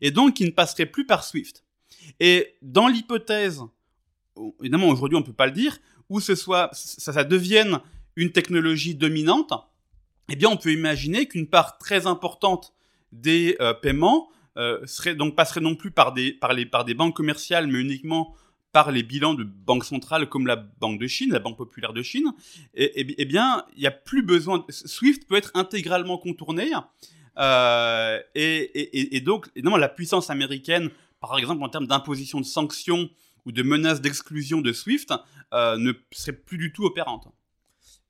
et 0.00 0.10
donc 0.10 0.34
qui 0.34 0.44
ne 0.44 0.50
passerait 0.50 0.86
plus 0.86 1.06
par 1.06 1.24
Swift. 1.24 1.64
Et 2.20 2.56
dans 2.62 2.88
l'hypothèse, 2.88 3.62
évidemment 4.60 4.88
aujourd'hui 4.88 5.16
on 5.16 5.22
peut 5.22 5.32
pas 5.32 5.46
le 5.46 5.52
dire, 5.52 5.78
où 6.08 6.20
ce 6.20 6.34
soit 6.34 6.70
ça, 6.72 7.12
ça 7.12 7.24
devienne 7.24 7.80
une 8.16 8.32
technologie 8.32 8.94
dominante, 8.94 9.52
eh 10.28 10.36
bien 10.36 10.48
on 10.48 10.56
peut 10.56 10.72
imaginer 10.72 11.26
qu'une 11.28 11.46
part 11.46 11.78
très 11.78 12.06
importante 12.06 12.74
des 13.12 13.56
euh, 13.60 13.74
paiements 13.74 14.28
euh, 14.58 14.84
donc 15.16 15.36
passerait 15.36 15.60
non 15.60 15.76
plus 15.76 15.92
par 15.92 16.12
des, 16.12 16.36
banques 16.96 17.16
commerciales, 17.16 17.68
mais 17.68 17.80
uniquement 17.80 18.34
par 18.72 18.90
les 18.90 19.02
bilans 19.02 19.34
de 19.34 19.44
banques 19.44 19.84
centrales 19.84 20.28
comme 20.28 20.46
la 20.46 20.56
Banque 20.56 21.00
de 21.00 21.06
Chine, 21.06 21.32
la 21.32 21.38
Banque 21.38 21.56
populaire 21.56 21.92
de 21.92 22.02
Chine, 22.02 22.32
et, 22.74 23.22
et, 23.22 23.24
bien, 23.24 23.64
il 23.76 23.80
n'y 23.80 23.86
a 23.86 23.92
plus 23.92 24.22
besoin. 24.22 24.64
SWIFT 24.68 25.26
peut 25.26 25.36
être 25.36 25.52
intégralement 25.54 26.18
contourné. 26.18 26.72
Euh, 27.38 28.20
et, 28.34 29.20
donc, 29.20 29.48
la 29.54 29.88
puissance 29.88 30.28
américaine, 30.28 30.90
par 31.20 31.38
exemple, 31.38 31.62
en 31.62 31.68
termes 31.68 31.86
d'imposition 31.86 32.40
de 32.40 32.44
sanctions 32.44 33.08
ou 33.46 33.52
de 33.52 33.62
menaces 33.62 34.00
d'exclusion 34.00 34.60
de 34.60 34.72
SWIFT, 34.72 35.14
euh, 35.54 35.76
ne 35.78 35.92
serait 36.10 36.32
plus 36.32 36.58
du 36.58 36.72
tout 36.72 36.84
opérante. 36.84 37.28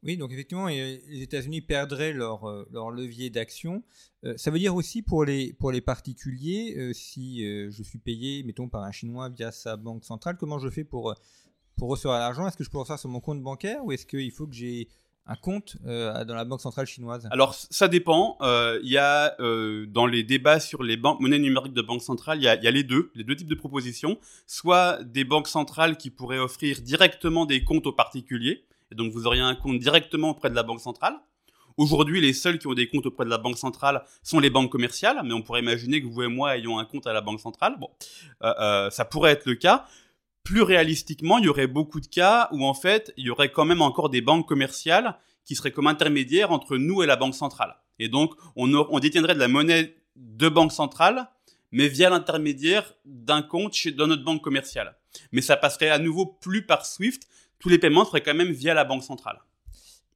Oui, 0.05 0.17
donc 0.17 0.33
effectivement, 0.33 0.69
les 0.69 1.23
États-Unis 1.23 1.61
perdraient 1.61 2.13
leur, 2.13 2.49
euh, 2.49 2.69
leur 2.73 2.91
levier 2.91 3.31
d'action. 3.31 3.83
Euh, 4.25 4.35
ça 4.37 4.51
veut 4.51 4.59
dire 4.59 4.75
aussi 4.75 5.03
pour 5.03 5.25
les, 5.25 5.53
pour 5.53 5.73
les 5.73 5.81
particuliers, 5.81 6.75
euh, 6.77 6.93
si 6.93 7.41
je 7.43 7.83
suis 7.83 7.99
payé, 7.99 8.43
mettons, 8.45 8.69
par 8.69 8.85
un 8.85 8.93
Chinois 8.93 9.29
via 9.29 9.51
sa 9.51 9.77
banque 9.77 10.05
centrale, 10.05 10.37
comment 10.39 10.59
je 10.59 10.69
fais 10.69 10.85
pour, 10.85 11.15
pour 11.77 11.89
recevoir 11.89 12.19
l'argent? 12.21 12.47
Est-ce 12.47 12.57
que 12.57 12.65
je 12.65 12.71
peux 12.71 12.83
faire 12.85 12.99
sur 12.99 13.09
mon 13.09 13.21
compte 13.21 13.43
bancaire 13.43 13.85
ou 13.85 13.93
est-ce 13.93 14.07
qu'il 14.07 14.31
faut 14.31 14.47
que 14.47 14.55
j'ai 14.55 14.89
un 15.27 15.35
compte 15.35 15.77
dans 15.83 16.35
la 16.35 16.45
banque 16.45 16.61
centrale 16.61 16.87
chinoise? 16.87 17.29
Alors 17.31 17.55
ça 17.55 17.87
dépend. 17.89 18.39
Il 18.83 18.89
y 18.89 18.99
a 18.99 19.37
dans 19.89 20.07
les 20.07 20.23
débats 20.23 20.61
sur 20.61 20.83
les 20.83 20.97
banques 20.97 21.21
monnaies 21.21 21.39
numériques 21.39 21.75
de 21.75 21.83
banque 21.83 22.03
centrale, 22.03 22.39
il 22.39 22.45
y 22.45 22.49
a, 22.49 22.61
y 22.63 22.67
a, 22.67 22.71
les 22.71 22.85
deux, 22.85 23.11
les 23.15 23.25
deux 23.25 23.37
types 23.37 23.49
de 23.49 23.55
propositions. 23.55 24.19
Soit 24.47 25.03
des 25.05 25.25
banques 25.25 25.49
centrales 25.49 25.97
qui 25.97 26.11
pourraient 26.11 26.39
offrir 26.39 26.81
directement 26.81 27.47
des 27.47 27.63
comptes 27.63 27.87
aux 27.87 27.93
particuliers, 27.93 28.65
et 28.91 28.95
donc 28.95 29.13
vous 29.13 29.27
auriez 29.27 29.43
un 29.43 29.55
compte 29.55 29.79
directement 29.79 30.31
auprès 30.31 30.51
de 30.51 30.55
la 30.55 30.63
banque 30.63 30.81
centrale. 30.81 31.15
Aujourd'hui, 31.77 32.21
les 32.21 32.33
seuls 32.33 32.59
qui 32.59 32.67
ont 32.67 32.75
des 32.75 32.89
comptes 32.89 33.07
auprès 33.07 33.25
de 33.25 33.31
la 33.31 33.39
banque 33.39 33.57
centrale 33.57 34.03
sont 34.25 34.41
les 34.41 34.51
banques 34.51 34.71
commerciales, 34.71 35.21
mais 35.25 35.33
on 35.33 35.43
pourrait 35.43 35.61
imaginer 35.61 36.03
que 36.03 36.09
vous 36.09 36.23
et 36.23 36.29
moi 36.29 36.57
ayons 36.57 36.79
un 36.79 36.85
compte 36.85 37.07
à 37.07 37.13
la 37.13 37.21
banque 37.21 37.41
centrale. 37.41 37.77
Bon, 37.79 37.89
euh, 38.43 38.53
euh, 38.59 38.91
ça 38.91 39.05
pourrait 39.05 39.31
être 39.31 39.47
le 39.47 39.55
cas. 39.55 39.87
Plus 40.43 40.63
réalistiquement, 40.63 41.39
il 41.39 41.45
y 41.45 41.49
aurait 41.49 41.69
beaucoup 41.69 42.01
de 42.01 42.09
cas 42.09 42.49
où 42.51 42.65
en 42.65 42.75
fait, 42.75 43.13
il 43.17 43.27
y 43.27 43.31
aurait 43.31 43.53
quand 43.53 43.65
même 43.65 43.81
encore 43.81 44.11
des 44.11 44.21
banques 44.21 44.49
commerciales 44.49 45.17
qui 45.45 45.55
seraient 45.55 45.71
comme 45.71 45.87
intermédiaires 45.87 46.51
entre 46.51 46.77
nous 46.77 47.03
et 47.03 47.07
la 47.07 47.17
banque 47.17 47.35
centrale. 47.35 47.77
Et 48.01 48.09
donc, 48.09 48.35
on, 48.57 48.75
on 48.75 48.99
détiendrait 48.99 49.35
de 49.35 49.39
la 49.39 49.49
monnaie 49.49 49.97
de 50.17 50.49
banque 50.49 50.73
centrale, 50.73 51.29
mais 51.71 51.87
via 51.87 52.11
l'intermédiaire 52.11 52.95
d'un 53.05 53.43
compte 53.43 53.75
chez, 53.75 53.93
dans 53.93 54.09
notre 54.09 54.25
banque 54.25 54.43
commerciale. 54.43 54.97
Mais 55.31 55.43
ça 55.43 55.57
passerait 55.57 55.91
à 55.91 55.99
nouveau 55.99 56.27
plus 56.27 56.67
par 56.67 56.87
SWIFT, 56.87 57.23
tous 57.59 57.69
les 57.69 57.79
paiements 57.79 58.05
seraient 58.05 58.23
quand 58.23 58.35
même 58.35 58.53
via 58.53 58.75
la 58.75 58.85
banque 58.85 59.03
centrale. 59.03 59.39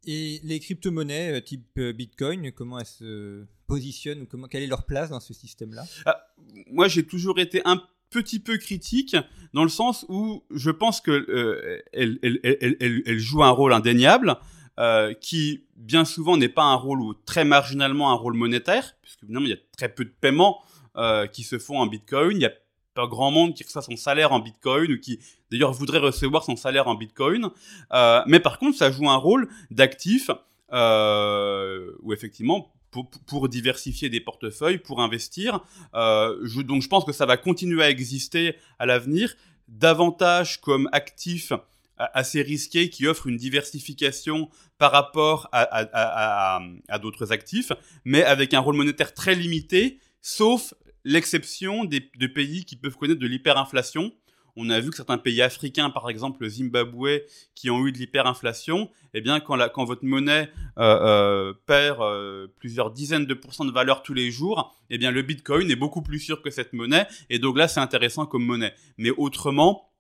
Et 0.05 0.41
les 0.43 0.59
crypto-monnaies 0.59 1.39
euh, 1.39 1.41
type 1.41 1.79
euh, 1.79 1.93
Bitcoin, 1.93 2.51
comment 2.53 2.79
elles 2.81 2.87
se 2.87 3.45
positionnent 3.69 4.27
comment, 4.27 4.49
Quelle 4.49 4.65
est 4.65 4.69
leur 4.69 4.85
place 4.85 5.11
dans 5.11 5.21
ce 5.21 5.33
système-là? 5.33 5.85
Ah, 6.07 6.27
Moi, 6.67 6.89
j'ai 6.89 7.05
toujours 7.05 7.39
été 7.39 7.63
un 7.65 7.81
petit 8.11 8.41
peu 8.41 8.59
critique 8.59 9.17
dans 9.55 9.63
le 9.63 9.69
sens 9.69 10.05
où 10.09 10.45
je 10.51 10.71
pense 10.71 11.01
que 11.01 11.11
euh, 11.11 11.83
elle, 11.93 12.19
elle, 12.23 12.41
elle, 12.43 13.03
elle, 13.07 13.19
joue 13.19 13.43
un 13.43 13.51
rôle 13.51 13.73
indéniable. 13.73 14.37
Euh, 14.79 15.13
qui 15.13 15.67
bien 15.77 16.07
souvent 16.07 16.39
n'est 16.39 16.49
pas 16.49 16.63
un 16.63 16.77
rôle 16.77 17.03
ou 17.03 17.13
très 17.13 17.45
marginalement 17.45 18.11
un 18.11 18.15
rôle 18.15 18.33
monétaire, 18.33 18.95
puisque 19.03 19.23
évidemment 19.23 19.45
il 19.45 19.51
y 19.51 19.55
a 19.55 19.59
très 19.77 19.91
peu 19.91 20.03
de 20.07 20.15
paiements 20.19 20.63
euh, 20.97 21.27
qui 21.27 21.43
se 21.43 21.59
font 21.59 21.79
en 21.79 21.87
Bitcoin, 21.87 22.39
il 22.39 22.41
y 22.41 22.47
a 22.47 22.53
pas 22.95 23.07
grand 23.07 23.31
monde 23.31 23.55
qui 23.55 23.65
reçoit 23.65 23.83
son 23.83 23.97
salaire 23.97 24.33
en 24.33 24.41
Bitcoin 24.41 24.93
ou 24.93 24.99
qui 24.99 25.19
d'ailleurs 25.51 25.73
voudrait 25.73 25.99
recevoir 25.99 26.45
son 26.45 26.57
salaire 26.57 26.89
en 26.89 26.95
Bitcoin. 26.95 27.51
Euh, 27.93 28.23
mais 28.27 28.41
par 28.41 28.59
contre, 28.59 28.77
ça 28.79 28.91
joue 28.91 29.09
un 29.09 29.17
rôle 29.17 29.49
d'actif 29.71 30.31
euh, 30.73 31.93
où 32.03 32.13
effectivement 32.13 32.73
pour, 32.91 33.11
pour, 33.27 33.49
diversifier 33.49 34.11
des 34.11 34.21
portefeuilles, 34.21 34.79
pour 34.79 35.01
investir. 35.01 35.61
Euh, 35.95 36.39
je, 36.43 36.61
donc 36.61 36.83
je 36.83 36.89
pense 36.89 37.05
que 37.05 37.13
ça 37.13 37.25
va 37.25 37.39
continuer 37.39 37.83
à 37.83 37.89
exister 37.89 38.57
à 38.79 38.85
l'avenir, 38.85 39.35
davantage 39.69 40.61
comme 40.61 40.89
actif 40.93 41.53
assez 41.97 42.43
risqué 42.43 42.91
qui 42.91 43.07
offre 43.07 43.29
une 43.29 43.37
diversification 43.37 44.49
par 44.79 44.93
rapport 44.93 45.49
à, 45.53 45.63
à, 45.63 46.57
à, 46.57 46.63
à 46.89 46.99
d'autres 46.99 47.33
actifs, 47.33 47.73
mais 48.05 48.25
avec 48.25 48.55
un 48.55 48.61
rôle 48.61 48.77
monétaire 48.77 49.15
très 49.15 49.35
limité, 49.35 49.99
sauf 50.21 50.75
l'exception 51.05 51.85
des, 51.85 52.11
de 52.19 52.27
pays 52.27 52.65
qui 52.65 52.77
peuvent 52.77 52.97
connaître 52.97 53.21
de 53.21 53.27
l'hyperinflation. 53.27 54.13
On 54.55 54.69
a 54.69 54.81
vu 54.81 54.91
que 54.91 54.97
certains 54.97 55.17
pays 55.17 55.41
africains, 55.41 55.89
par 55.89 56.11
exemple 56.11 56.43
le 56.43 56.49
Zimbabwe, 56.51 57.23
qui 57.55 57.71
ont 57.71 57.87
eu 57.87 57.93
de 57.93 57.97
l'hyperinflation, 57.97 58.91
eh 59.15 59.23
bien, 59.23 59.41
quand, 59.41 59.57
la, 59.57 59.71
quand 59.71 59.85
votre 59.85 60.05
monnaie 60.05 60.51
euh, 60.79 60.83
euh, 60.83 61.55
perd 61.67 62.03
euh, 62.03 62.49
plusieurs 62.59 62.91
dizaines 62.91 63.25
de 63.25 63.35
pourcents 63.35 63.65
de 63.65 63.73
valeur 63.73 64.03
tous 64.03 64.13
les 64.13 64.31
jours, 64.31 64.75
eh 64.91 64.99
bien, 64.99 65.11
le 65.11 65.23
Bitcoin 65.23 65.71
est 65.71 65.77
beaucoup 65.77 66.03
plus 66.03 66.21
sûr 66.21 66.43
que 66.43 66.51
cette 66.51 66.75
monnaie. 66.75 67.07
Et 67.31 67.39
donc 67.39 67.57
là, 67.57 67.67
c'est 67.67 67.81
intéressant 67.81 68.27
comme 68.27 68.45
monnaie. 68.45 68.75
Mais 68.99 69.11
autrement, 69.11 69.92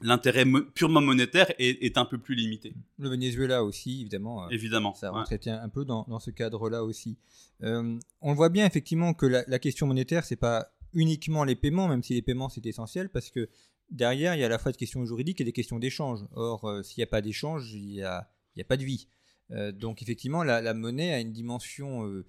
l'intérêt 0.00 0.44
purement 0.74 1.00
monétaire 1.00 1.52
est, 1.58 1.96
un 1.98 2.04
peu 2.04 2.18
plus 2.18 2.34
limité. 2.34 2.74
Le 2.98 3.08
Venezuela 3.08 3.64
aussi, 3.64 4.00
évidemment. 4.00 4.48
Évidemment. 4.50 4.94
Ça 4.94 5.10
rentrait 5.10 5.40
un 5.46 5.68
peu 5.68 5.84
dans, 5.84 6.04
dans 6.08 6.20
ce 6.20 6.30
cadre-là 6.30 6.84
aussi. 6.84 7.16
on 7.60 8.34
voit 8.34 8.48
bien 8.48 8.66
effectivement 8.66 9.14
que 9.14 9.26
la, 9.26 9.44
la 9.46 9.58
question 9.58 9.86
monétaire, 9.86 10.24
c'est 10.24 10.36
pas 10.36 10.68
uniquement 10.94 11.44
les 11.44 11.56
paiements, 11.56 11.88
même 11.88 12.02
si 12.02 12.14
les 12.14 12.22
paiements 12.22 12.48
c'est 12.48 12.64
essentiel, 12.66 13.08
parce 13.08 13.30
que 13.30 13.48
derrière, 13.90 14.34
il 14.34 14.40
y 14.40 14.42
a 14.42 14.46
à 14.46 14.48
la 14.48 14.58
fois 14.58 14.72
des 14.72 14.78
questions 14.78 15.04
juridiques 15.04 15.40
et 15.40 15.44
des 15.44 15.52
questions 15.52 15.78
d'échange. 15.78 16.24
Or, 16.34 16.64
euh, 16.64 16.82
s'il 16.82 17.00
n'y 17.00 17.04
a 17.04 17.08
pas 17.08 17.20
d'échange, 17.20 17.72
il 17.74 17.86
n'y 17.86 18.02
a, 18.02 18.28
a, 18.58 18.64
pas 18.64 18.76
de 18.76 18.84
vie. 18.84 19.08
Euh, 19.50 19.72
donc 19.72 20.02
effectivement, 20.02 20.42
la, 20.42 20.74
monnaie 20.74 21.12
a 21.12 21.20
une 21.20 21.32
dimension 21.32 22.06
euh, 22.06 22.24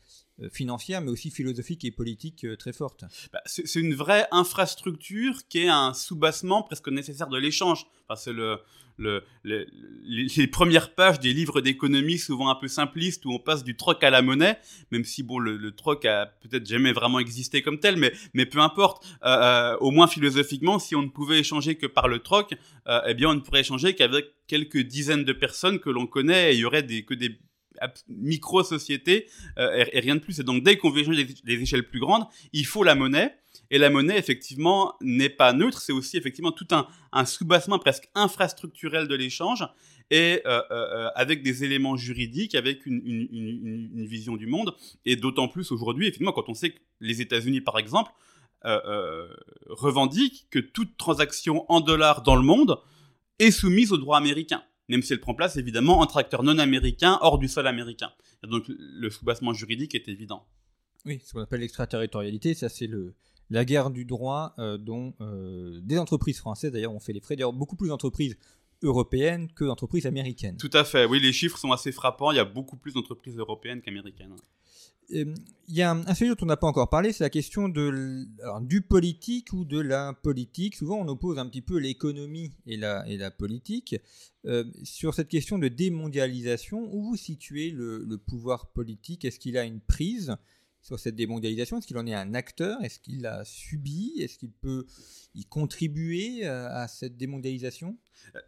financière, 0.52 1.02
mais 1.02 1.12
aussi 1.12 1.32
philosophique 1.32 1.86
et 1.86 1.92
politique 1.92 2.46
très 2.58 2.74
forte. 2.74 3.06
Bah, 3.32 3.42
c'est 3.46 3.80
une 3.80 3.96
vraie 3.96 4.28
infrastructure 4.32 5.48
qui 5.48 5.60
est 5.60 5.70
un 5.70 5.94
soubassement 5.94 6.64
presque 6.64 6.90
nécessaire 6.90 7.28
de 7.30 7.38
l'échange. 7.38 7.86
Enfin, 8.08 8.16
c'est 8.16 8.34
le, 8.34 8.60
le, 8.98 9.24
les, 9.44 10.48
premières 10.48 10.94
pages 10.94 11.20
des 11.20 11.34
livres 11.34 11.62
d'économie 11.62 12.18
souvent 12.18 12.50
un 12.50 12.56
peu 12.56 12.68
simplistes 12.68 13.26
où 13.26 13.32
on 13.32 13.40
passe 13.40 13.64
du 13.64 13.76
troc 13.76 14.04
à 14.04 14.10
la 14.10 14.22
monnaie, 14.22 14.58
même 14.92 15.04
si 15.04 15.24
bon 15.24 15.40
le, 15.40 15.72
troc 15.72 16.06
a 16.06 16.28
peut-être 16.42 16.66
jamais 16.66 16.94
vraiment 16.94 17.20
existé 17.20 17.62
comme 17.62 17.80
tel, 17.80 17.98
mais 17.98 18.14
mais 18.34 18.46
peu 18.46 18.60
importe. 18.60 19.06
Euh, 19.24 19.36
euh, 19.36 19.78
au 19.80 19.92
moins 19.92 20.08
philosophiquement, 20.08 20.80
si 20.80 20.96
on 20.96 21.02
ne 21.02 21.10
pouvait 21.10 21.40
échanger 21.40 21.76
que 21.76 21.88
par 21.88 22.08
le 22.08 22.20
troc, 22.20 22.54
euh, 22.88 23.02
eh 23.08 23.14
bien 23.14 23.30
on 23.30 23.36
ne 23.36 23.40
pourrait 23.40 23.62
échanger 23.62 23.96
qu'avec 23.96 24.28
quelques 24.48 24.80
dizaines 24.80 25.24
de 25.24 25.34
personnes 25.34 25.80
que 25.80 25.90
l'on 25.90 26.08
connaît 26.08 26.52
et 26.52 26.56
il 26.56 26.62
y 26.62 26.66
aurait 26.66 26.84
des, 26.84 27.04
que 27.04 27.14
des 27.14 27.40
micro-sociétés 28.08 29.28
et, 29.58 30.00
rien 30.00 30.16
de 30.16 30.22
plus. 30.22 30.40
Et 30.40 30.44
donc 30.44 30.64
dès 30.64 30.78
qu'on 30.78 30.90
veut 30.90 31.02
échanger 31.02 31.26
des 31.26 31.62
échelles 31.62 31.88
plus 31.88 32.00
grandes, 32.00 32.26
il 32.54 32.66
faut 32.66 32.84
la 32.84 32.96
monnaie. 32.96 33.36
Et 33.72 33.78
la 33.78 33.90
monnaie, 33.90 34.18
effectivement, 34.18 34.96
n'est 35.02 35.30
pas 35.30 35.54
neutre, 35.54 35.82
c'est 35.82 35.92
aussi 35.92 36.18
effectivement 36.18 36.52
tout 36.52 36.68
un, 36.72 36.88
un 37.12 37.26
soubassement 37.26 37.80
presque 37.80 38.10
infrastructurel 38.14 39.08
de 39.08 39.16
l'échange, 39.16 39.66
et 40.12 40.42
euh, 40.46 40.62
euh, 40.72 40.72
euh, 40.72 41.10
avec 41.16 41.42
des 41.42 41.64
éléments 41.64 41.98
juridiques, 41.98 42.56
avec 42.56 42.86
une, 42.86 44.06
vision 44.06 44.38
du 44.38 44.46
monde, 44.46 44.76
et 45.06 45.16
d'autant 45.16 45.48
plus 45.48 45.72
aujourd'hui, 45.72 46.06
effectivement, 46.06 46.32
quand 46.32 46.50
on 46.50 46.54
sait 46.54 46.72
que 46.72 46.80
les 47.00 47.22
États-Unis, 47.22 47.62
par 47.62 47.78
exemple, 47.78 48.12
revendiquent 49.68 50.48
que 50.50 50.58
toute 50.58 50.98
transaction 50.98 51.72
en 51.72 51.82
dollars 51.82 52.24
dans 52.24 52.36
le 52.36 52.42
monde 52.42 52.80
est 53.38 53.52
soumise 53.52 53.92
au 53.92 53.98
droit 53.98 54.18
américain 54.18 54.64
même 54.88 55.02
si 55.02 55.14
elle 55.14 55.20
prend 55.20 55.34
place 55.34 55.58
évidemment 55.58 56.00
entre 56.00 56.18
acteurs 56.18 56.44
non 56.44 56.60
américains 56.60 57.18
hors 57.22 57.40
du 57.40 57.48
sol 57.48 57.66
américain. 57.66 58.12
donc 58.44 58.66
le 58.68 59.10
soubassement 59.10 59.54
juridique 59.54 59.96
est 59.96 60.08
évident. 60.08 60.48
Oui, 61.06 61.20
ce 61.24 61.34
qu'on 61.34 61.42
appelle 61.42 61.62
l'extraterritorialité, 61.62 62.54
ça 62.54 62.70
c'est 62.70 62.88
le, 62.88 63.16
la 63.50 63.66
guerre 63.66 63.92
du 63.92 64.06
droit 64.06 64.54
euh, 64.60 64.78
dont 64.78 65.14
euh, 65.22 65.80
des 65.82 65.98
entreprises 65.98 66.38
françaises 66.38 66.72
d'ailleurs 66.72 66.94
ont 66.94 67.00
fait 67.00 67.14
les 67.14 67.22
frais. 67.22 67.36
D'ailleurs, 67.36 67.54
beaucoup 67.54 67.76
plus 67.76 67.90
d'entreprises 67.90 68.38
européennes 68.82 69.50
que 69.56 69.64
d'entreprises 69.66 70.06
américaines. 70.06 70.58
Tout 70.58 70.70
à 70.74 70.84
fait, 70.84 71.06
oui, 71.06 71.20
les 71.20 71.34
chiffres 71.34 71.58
sont 71.58 71.72
assez 71.72 71.92
frappants. 71.92 72.32
Il 72.32 72.38
y 72.38 72.40
a 72.40 72.46
beaucoup 72.46 72.78
plus 72.78 72.94
d'entreprises 72.94 73.38
européennes 73.38 73.82
qu'américaines. 73.82 74.36
Il 75.10 75.36
y 75.68 75.84
a 75.84 75.92
un, 75.92 76.16
sujet 76.16 76.32
dont 76.32 76.38
on 76.42 76.46
n'a 76.48 76.58
pas 76.58 76.68
encore 76.68 76.90
parlé, 76.90 77.14
c'est 77.14 77.24
la 77.24 77.30
question 77.30 77.70
de, 77.70 78.26
du 78.62 78.82
politique 78.82 79.54
ou 79.54 79.64
de 79.64 79.80
la 79.80 80.14
politique. 80.14 80.76
Souvent, 80.76 80.98
on 80.98 81.08
oppose 81.08 81.38
un 81.38 81.46
petit 81.46 81.62
peu 81.62 81.78
l'économie 81.78 82.52
et 82.66 82.76
la, 82.76 83.08
et 83.08 83.18
la 83.18 83.30
politique. 83.30 83.96
Euh, 84.46 84.64
sur 84.84 85.14
cette 85.14 85.28
question 85.28 85.60
de 85.60 85.68
démondialisation, 85.68 86.90
où 86.92 87.04
vous 87.04 87.16
situez 87.16 87.70
le, 87.70 88.04
le 88.04 88.18
pouvoir 88.18 88.72
politique? 88.72 89.26
Est-ce 89.26 89.40
qu'il 89.40 89.58
a 89.58 89.64
une 89.64 89.80
prise? 89.80 90.36
Sur 90.86 91.00
cette 91.00 91.16
démondialisation? 91.16 91.80
Est-ce 91.80 91.88
qu'il 91.88 91.98
en 91.98 92.06
est 92.06 92.14
un 92.14 92.36
acteur? 92.36 92.78
Est-ce 92.84 93.00
qu'il 93.00 93.22
l'a 93.22 93.44
subi? 93.44 94.14
Est-ce 94.20 94.38
qu'il 94.38 94.52
peut 94.52 94.86
y 95.34 95.44
contribuer 95.46 96.46
euh, 96.46 96.70
à 96.70 96.88
cette 96.88 97.18
démondialisation? 97.18 97.98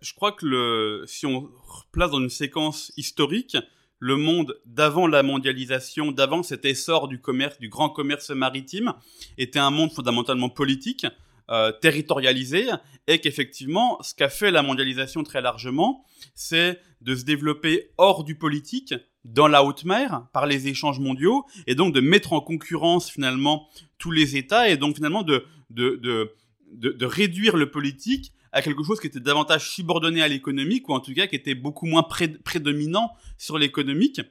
Je 0.01 0.13
crois 0.13 0.31
que 0.33 1.03
si 1.07 1.25
on 1.25 1.49
place 1.91 2.11
dans 2.11 2.19
une 2.19 2.29
séquence 2.29 2.93
historique, 2.95 3.57
le 3.99 4.17
monde 4.17 4.59
d'avant 4.67 5.07
la 5.07 5.23
mondialisation, 5.23 6.11
d'avant 6.11 6.43
cet 6.43 6.63
essor 6.65 7.07
du 7.07 7.19
commerce, 7.19 7.57
du 7.57 7.69
grand 7.69 7.89
commerce 7.89 8.29
maritime, 8.29 8.93
était 9.39 9.57
un 9.57 9.71
monde 9.71 9.91
fondamentalement 9.91 10.49
politique, 10.49 11.07
euh, 11.49 11.71
territorialisé, 11.71 12.67
et 13.07 13.19
qu'effectivement, 13.19 13.97
ce 14.03 14.13
qu'a 14.13 14.29
fait 14.29 14.51
la 14.51 14.61
mondialisation 14.61 15.23
très 15.23 15.41
largement, 15.41 16.05
c'est 16.35 16.79
de 17.01 17.15
se 17.15 17.23
développer 17.23 17.89
hors 17.97 18.23
du 18.23 18.35
politique, 18.35 18.93
dans 19.33 19.47
la 19.47 19.63
haute 19.63 19.83
mer 19.83 20.25
par 20.33 20.47
les 20.47 20.67
échanges 20.67 20.99
mondiaux 20.99 21.45
et 21.67 21.75
donc 21.75 21.93
de 21.93 21.99
mettre 21.99 22.33
en 22.33 22.41
concurrence 22.41 23.09
finalement 23.09 23.67
tous 23.97 24.11
les 24.11 24.37
États 24.37 24.69
et 24.69 24.77
donc 24.77 24.95
finalement 24.95 25.23
de, 25.23 25.45
de, 25.69 25.99
de, 26.01 26.33
de, 26.71 27.05
réduire 27.05 27.57
le 27.57 27.69
politique 27.69 28.31
à 28.53 28.61
quelque 28.61 28.83
chose 28.83 28.99
qui 28.99 29.07
était 29.07 29.19
davantage 29.19 29.69
subordonné 29.69 30.21
à 30.21 30.27
l'économique 30.27 30.87
ou 30.87 30.93
en 30.93 31.01
tout 31.01 31.13
cas 31.13 31.27
qui 31.27 31.35
était 31.35 31.55
beaucoup 31.55 31.85
moins 31.85 32.03
prédominant 32.43 33.11
sur 33.37 33.57
l'économique 33.57 34.21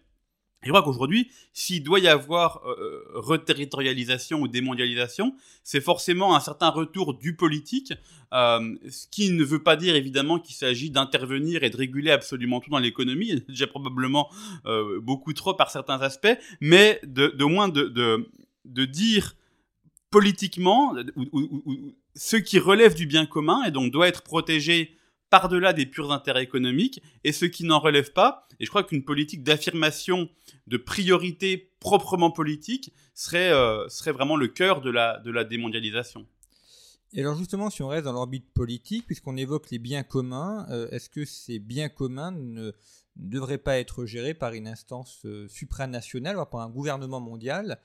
je 0.62 0.70
crois 0.70 0.82
qu'aujourd'hui, 0.82 1.30
s'il 1.52 1.82
doit 1.82 2.00
y 2.00 2.08
avoir 2.08 2.62
euh, 2.66 2.74
euh, 2.78 3.02
reterritorialisation 3.14 4.40
ou 4.40 4.48
démondialisation, 4.48 5.34
c'est 5.62 5.80
forcément 5.80 6.34
un 6.34 6.40
certain 6.40 6.70
retour 6.70 7.14
du 7.14 7.36
politique, 7.36 7.92
euh, 8.32 8.74
ce 8.90 9.06
qui 9.10 9.30
ne 9.30 9.44
veut 9.44 9.62
pas 9.62 9.76
dire 9.76 9.94
évidemment 9.94 10.38
qu'il 10.38 10.56
s'agit 10.56 10.90
d'intervenir 10.90 11.62
et 11.62 11.70
de 11.70 11.76
réguler 11.76 12.10
absolument 12.10 12.60
tout 12.60 12.70
dans 12.70 12.78
l'économie, 12.78 13.42
déjà 13.48 13.66
probablement 13.66 14.28
beaucoup 15.02 15.32
trop 15.32 15.54
par 15.54 15.70
certains 15.70 16.00
aspects, 16.00 16.36
mais 16.60 17.00
de, 17.04 17.28
de 17.28 17.44
moins 17.44 17.68
de, 17.68 17.84
de, 17.84 18.28
de 18.64 18.84
dire 18.84 19.36
politiquement 20.10 20.94
ce 22.14 22.36
qui 22.36 22.58
relève 22.58 22.94
du 22.94 23.06
bien 23.06 23.26
commun 23.26 23.62
et 23.64 23.70
donc 23.70 23.92
doit 23.92 24.08
être 24.08 24.22
protégé 24.22 24.96
par-delà 25.30 25.72
des 25.72 25.86
purs 25.86 26.12
intérêts 26.12 26.42
économiques 26.42 27.02
et 27.24 27.32
ce 27.32 27.44
qui 27.44 27.64
n'en 27.64 27.78
relève 27.78 28.12
pas. 28.12 28.46
Et 28.60 28.64
je 28.64 28.70
crois 28.70 28.84
qu'une 28.84 29.04
politique 29.04 29.42
d'affirmation 29.42 30.28
de 30.66 30.76
priorité 30.76 31.72
proprement 31.80 32.30
politique 32.30 32.92
serait, 33.14 33.52
euh, 33.52 33.88
serait 33.88 34.12
vraiment 34.12 34.36
le 34.36 34.48
cœur 34.48 34.80
de 34.80 34.90
la, 34.90 35.18
de 35.18 35.30
la 35.30 35.44
démondialisation. 35.44 36.26
Et 37.12 37.20
alors 37.20 37.36
justement, 37.36 37.70
si 37.70 37.82
on 37.82 37.88
reste 37.88 38.04
dans 38.04 38.12
l'orbite 38.12 38.52
politique, 38.52 39.06
puisqu'on 39.06 39.36
évoque 39.36 39.70
les 39.70 39.78
biens 39.78 40.02
communs, 40.02 40.66
euh, 40.70 40.88
est-ce 40.90 41.08
que 41.08 41.24
ces 41.24 41.58
biens 41.58 41.88
communs 41.88 42.32
ne, 42.32 42.72
devraient 43.16 43.58
pas 43.58 43.78
être 43.78 44.04
gérés 44.04 44.34
par 44.34 44.52
une 44.52 44.68
instance 44.68 45.22
euh, 45.24 45.48
supranationale, 45.48 46.36
ou 46.38 46.44
par 46.44 46.60
un 46.60 46.70
gouvernement 46.70 47.20
mondial 47.20 47.78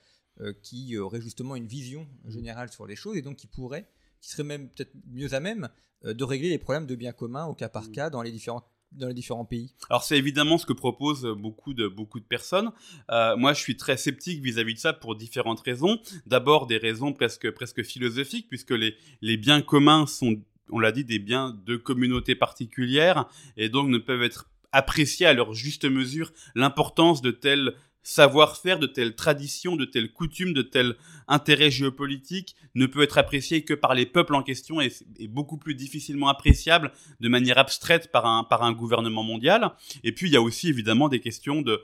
qui 0.63 0.97
aurait 0.97 1.21
justement 1.21 1.55
une 1.55 1.67
vision 1.67 2.07
générale 2.25 2.71
sur 2.71 2.87
les 2.87 2.95
choses 2.95 3.15
et 3.15 3.21
donc 3.21 3.35
qui 3.35 3.45
pourrait, 3.45 3.85
qui 4.21 4.29
serait 4.29 4.43
même 4.43 4.69
peut-être 4.69 4.93
mieux 5.11 5.33
à 5.33 5.39
même 5.39 5.69
de 6.03 6.23
régler 6.23 6.49
les 6.49 6.57
problèmes 6.57 6.87
de 6.87 6.95
biens 6.95 7.11
communs 7.11 7.45
au 7.45 7.53
cas 7.53 7.69
par 7.69 7.83
mmh. 7.83 7.91
cas 7.91 8.09
dans 8.09 8.21
les 8.21 8.31
différentes 8.31 8.65
dans 8.91 9.07
les 9.07 9.13
différents 9.13 9.45
pays 9.45 9.73
Alors 9.89 10.03
c'est 10.03 10.17
évidemment 10.17 10.57
ce 10.57 10.65
que 10.65 10.73
proposent 10.73 11.25
beaucoup 11.37 11.73
de, 11.73 11.87
beaucoup 11.87 12.19
de 12.19 12.25
personnes. 12.25 12.71
Euh, 13.09 13.35
moi 13.37 13.53
je 13.53 13.61
suis 13.61 13.77
très 13.77 13.97
sceptique 13.97 14.41
vis-à-vis 14.41 14.75
de 14.75 14.79
ça 14.79 14.93
pour 14.93 15.15
différentes 15.15 15.61
raisons. 15.61 15.99
D'abord 16.25 16.67
des 16.67 16.77
raisons 16.77 17.13
presque, 17.13 17.49
presque 17.51 17.83
philosophiques 17.83 18.47
puisque 18.49 18.71
les, 18.71 18.95
les 19.21 19.37
biens 19.37 19.61
communs 19.61 20.05
sont, 20.07 20.35
on 20.69 20.79
l'a 20.79 20.91
dit, 20.91 21.05
des 21.05 21.19
biens 21.19 21.57
de 21.65 21.77
communautés 21.77 22.35
particulières 22.35 23.27
et 23.57 23.69
donc 23.69 23.89
ne 23.89 23.97
peuvent 23.97 24.23
être 24.23 24.49
appréciés 24.73 25.25
à 25.25 25.33
leur 25.33 25.53
juste 25.53 25.85
mesure 25.85 26.31
l'importance 26.55 27.21
de 27.21 27.31
telles 27.31 27.73
savoir-faire, 28.03 28.79
de 28.79 28.87
telles 28.87 29.15
traditions, 29.15 29.75
de 29.75 29.85
telles 29.85 30.11
coutumes, 30.11 30.53
de 30.53 30.61
tels 30.61 30.95
intérêts 31.27 31.71
géopolitiques 31.71 32.55
ne 32.75 32.85
peut 32.85 33.03
être 33.03 33.17
apprécié 33.17 33.63
que 33.63 33.73
par 33.73 33.93
les 33.93 34.05
peuples 34.05 34.35
en 34.35 34.43
question 34.43 34.81
et 34.81 34.91
est 35.19 35.27
beaucoup 35.27 35.57
plus 35.57 35.75
difficilement 35.75 36.29
appréciable 36.29 36.91
de 37.19 37.29
manière 37.29 37.57
abstraite 37.57 38.11
par 38.11 38.25
un, 38.25 38.43
par 38.43 38.63
un 38.63 38.73
gouvernement 38.73 39.23
mondial. 39.23 39.71
Et 40.03 40.11
puis 40.11 40.29
il 40.29 40.33
y 40.33 40.37
a 40.37 40.41
aussi 40.41 40.69
évidemment 40.69 41.09
des 41.09 41.19
questions 41.19 41.61
de, 41.61 41.81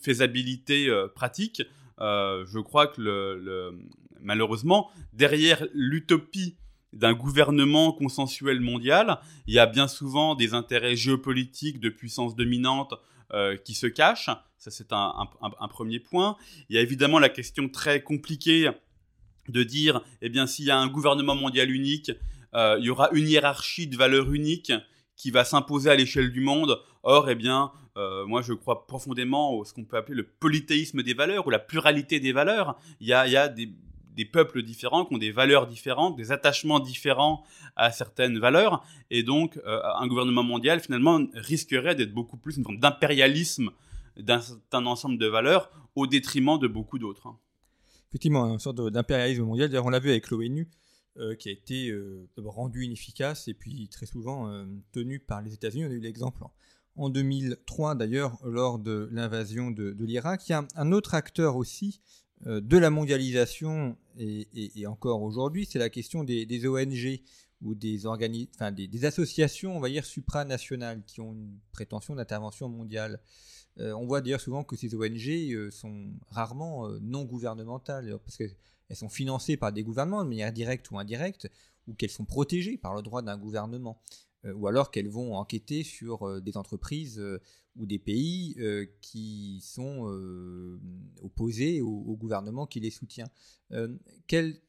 faisabilité 0.00 0.88
euh, 0.88 1.08
pratique. 1.08 1.62
Euh, 2.00 2.44
je 2.46 2.58
crois 2.58 2.86
que 2.86 3.72
malheureusement, 4.22 4.90
derrière 5.12 5.66
l'utopie 5.74 6.56
d'un 6.92 7.14
gouvernement 7.14 7.92
consensuel 7.92 8.60
mondial, 8.60 9.20
il 9.46 9.54
y 9.54 9.58
a 9.58 9.66
bien 9.66 9.88
souvent 9.88 10.34
des 10.34 10.54
intérêts 10.54 10.96
géopolitiques 10.96 11.80
de 11.80 11.88
puissances 11.88 12.34
dominantes 12.34 12.94
euh, 13.32 13.56
qui 13.56 13.74
se 13.74 13.86
cachent. 13.86 14.30
Ça, 14.58 14.70
c'est 14.70 14.92
un, 14.92 15.28
premier 15.70 16.00
point. 16.00 16.36
Il 16.68 16.76
y 16.76 16.78
a 16.78 16.82
évidemment 16.82 17.18
la 17.18 17.28
question 17.28 17.68
très 17.68 18.02
compliquée 18.02 18.70
de 19.48 19.62
dire, 19.62 20.02
eh 20.20 20.28
bien, 20.28 20.46
s'il 20.46 20.66
y 20.66 20.70
a 20.70 20.78
un 20.78 20.88
gouvernement 20.88 21.34
mondial 21.34 21.70
unique, 21.70 22.12
euh, 22.54 22.76
il 22.78 22.86
y 22.86 22.90
aura 22.90 23.08
une 23.12 23.26
hiérarchie 23.26 23.86
de 23.86 23.96
valeurs 23.96 24.32
uniques 24.32 24.72
qui 25.16 25.30
va 25.30 25.44
s'imposer 25.44 25.90
à 25.90 25.94
l'échelle 25.94 26.30
du 26.32 26.40
monde. 26.40 26.78
Or, 27.02 27.30
eh 27.30 27.34
bien, 27.34 27.72
euh, 27.96 28.26
moi, 28.26 28.42
je 28.42 28.52
crois 28.52 28.86
profondément 28.86 29.54
au 29.54 29.64
ce 29.64 29.72
qu'on 29.72 29.84
peut 29.84 29.96
appeler 29.96 30.16
le 30.16 30.26
polythéisme 30.26 31.02
des 31.02 31.14
valeurs 31.14 31.46
ou 31.46 31.50
la 31.50 31.58
pluralité 31.58 32.20
des 32.20 32.32
valeurs. 32.32 32.78
Il 33.00 33.08
y 33.08 33.12
a, 33.12 33.26
il 33.26 33.32
y 33.32 33.36
a 33.36 33.48
des, 33.48 33.70
des 34.14 34.24
peuples 34.24 34.62
différents, 34.62 35.04
qui 35.04 35.14
ont 35.14 35.18
des 35.18 35.32
valeurs 35.32 35.66
différentes, 35.66 36.16
des 36.16 36.32
attachements 36.32 36.80
différents 36.80 37.44
à 37.76 37.92
certaines 37.92 38.38
valeurs. 38.38 38.84
Et 39.10 39.22
donc, 39.22 39.58
euh, 39.58 39.80
un 39.98 40.06
gouvernement 40.06 40.42
mondial, 40.42 40.80
finalement, 40.80 41.20
risquerait 41.34 41.94
d'être 41.94 42.12
beaucoup 42.12 42.36
plus 42.36 42.56
une 42.56 42.64
forme 42.64 42.78
d'impérialisme 42.78 43.70
d'un 44.16 44.40
certain 44.40 44.86
ensemble 44.86 45.18
de 45.18 45.26
valeurs 45.26 45.70
au 45.94 46.06
détriment 46.06 46.58
de 46.58 46.68
beaucoup 46.68 46.98
d'autres. 46.98 47.26
Hein. 47.26 47.38
Effectivement, 48.10 48.52
une 48.52 48.58
sorte 48.58 48.80
d'impérialisme 48.90 49.44
mondial. 49.44 49.68
D'ailleurs, 49.68 49.86
on 49.86 49.90
l'a 49.90 50.00
vu 50.00 50.10
avec 50.10 50.30
l'ONU, 50.30 50.68
euh, 51.16 51.34
qui 51.34 51.48
a 51.48 51.52
été 51.52 51.88
euh, 51.90 52.28
rendu 52.36 52.84
inefficace 52.84 53.48
et 53.48 53.54
puis 53.54 53.88
très 53.88 54.06
souvent 54.06 54.64
tenu 54.92 55.20
par 55.20 55.42
les 55.42 55.54
États-Unis. 55.54 55.84
On 55.86 55.90
a 55.90 55.94
eu 55.94 56.00
l'exemple 56.00 56.42
en 56.96 57.08
2003 57.08 57.94
d'ailleurs 57.94 58.38
lors 58.44 58.78
de 58.78 59.08
l'invasion 59.12 59.70
de, 59.70 59.96
l'Irak. 60.00 60.48
Il 60.48 60.52
y 60.52 60.54
a 60.54 60.66
un, 60.74 60.92
autre 60.92 61.14
acteur 61.14 61.56
aussi 61.56 62.00
de 62.46 62.78
la 62.78 62.90
mondialisation 62.90 63.96
et, 64.18 64.86
encore 64.86 65.22
aujourd'hui, 65.22 65.66
c'est 65.70 65.78
la 65.78 65.90
question 65.90 66.24
des, 66.24 66.66
ONG 66.66 67.20
ou 67.62 67.74
des, 67.74 68.00
des, 68.88 69.04
associations, 69.04 69.76
on 69.76 69.80
va 69.80 69.88
dire, 69.88 70.04
supranationales 70.04 71.02
qui 71.06 71.20
ont 71.20 71.32
une 71.32 71.58
prétention 71.72 72.14
d'intervention 72.14 72.68
mondiale. 72.68 73.20
Euh, 73.78 73.92
on 73.92 74.06
voit 74.06 74.20
d'ailleurs 74.20 74.40
souvent 74.40 74.64
que 74.64 74.76
ces 74.76 74.94
ONG 74.94 75.28
euh, 75.28 75.70
sont 75.70 76.12
rarement 76.30 76.88
non 77.00 77.24
gouvernementales, 77.24 78.18
parce 78.24 78.36
qu'elles 78.36 78.56
sont 78.96 79.08
financées 79.08 79.56
par 79.56 79.72
des 79.72 79.82
gouvernements 79.82 80.24
de 80.24 80.28
manière 80.28 80.52
directe 80.52 80.90
ou 80.90 80.98
indirecte, 80.98 81.48
ou 81.86 81.94
qu'elles 81.94 82.10
sont 82.10 82.24
protégées 82.24 82.78
par 82.78 82.94
le 82.94 83.02
droit 83.02 83.22
d'un 83.22 83.36
gouvernement. 83.36 84.00
Euh, 84.46 84.52
ou 84.54 84.66
alors 84.66 84.90
qu'elles 84.90 85.08
vont 85.08 85.34
enquêter 85.34 85.82
sur 85.82 86.26
euh, 86.26 86.40
des 86.40 86.56
entreprises 86.56 87.18
euh, 87.18 87.40
ou 87.76 87.86
des 87.86 87.98
pays 87.98 88.56
qui 89.00 89.60
sont 89.62 90.02
opposés 91.22 91.80
au, 91.80 92.16
gouvernement 92.16 92.66
qui 92.66 92.80
les 92.80 92.90
soutient. 92.90 93.28
quelle, 94.26 94.60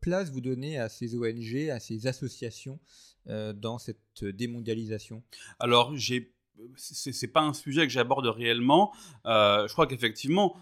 place 0.00 0.30
vous 0.30 0.40
donnez 0.40 0.78
à 0.78 0.88
ces 0.88 1.14
ONG, 1.14 1.68
à 1.70 1.78
ces 1.78 2.06
associations 2.06 2.80
dans 3.26 3.78
cette 3.78 4.24
démondialisation? 4.24 5.22
Alors, 5.60 5.94
j'ai 5.94 6.32
c'est 6.76 7.28
pas 7.28 7.42
un 7.42 7.52
sujet 7.52 7.86
que 7.86 7.92
j'aborde 7.92 8.26
réellement. 8.26 8.92
je 9.26 9.72
crois 9.72 9.86
qu'effectivement, 9.86 10.56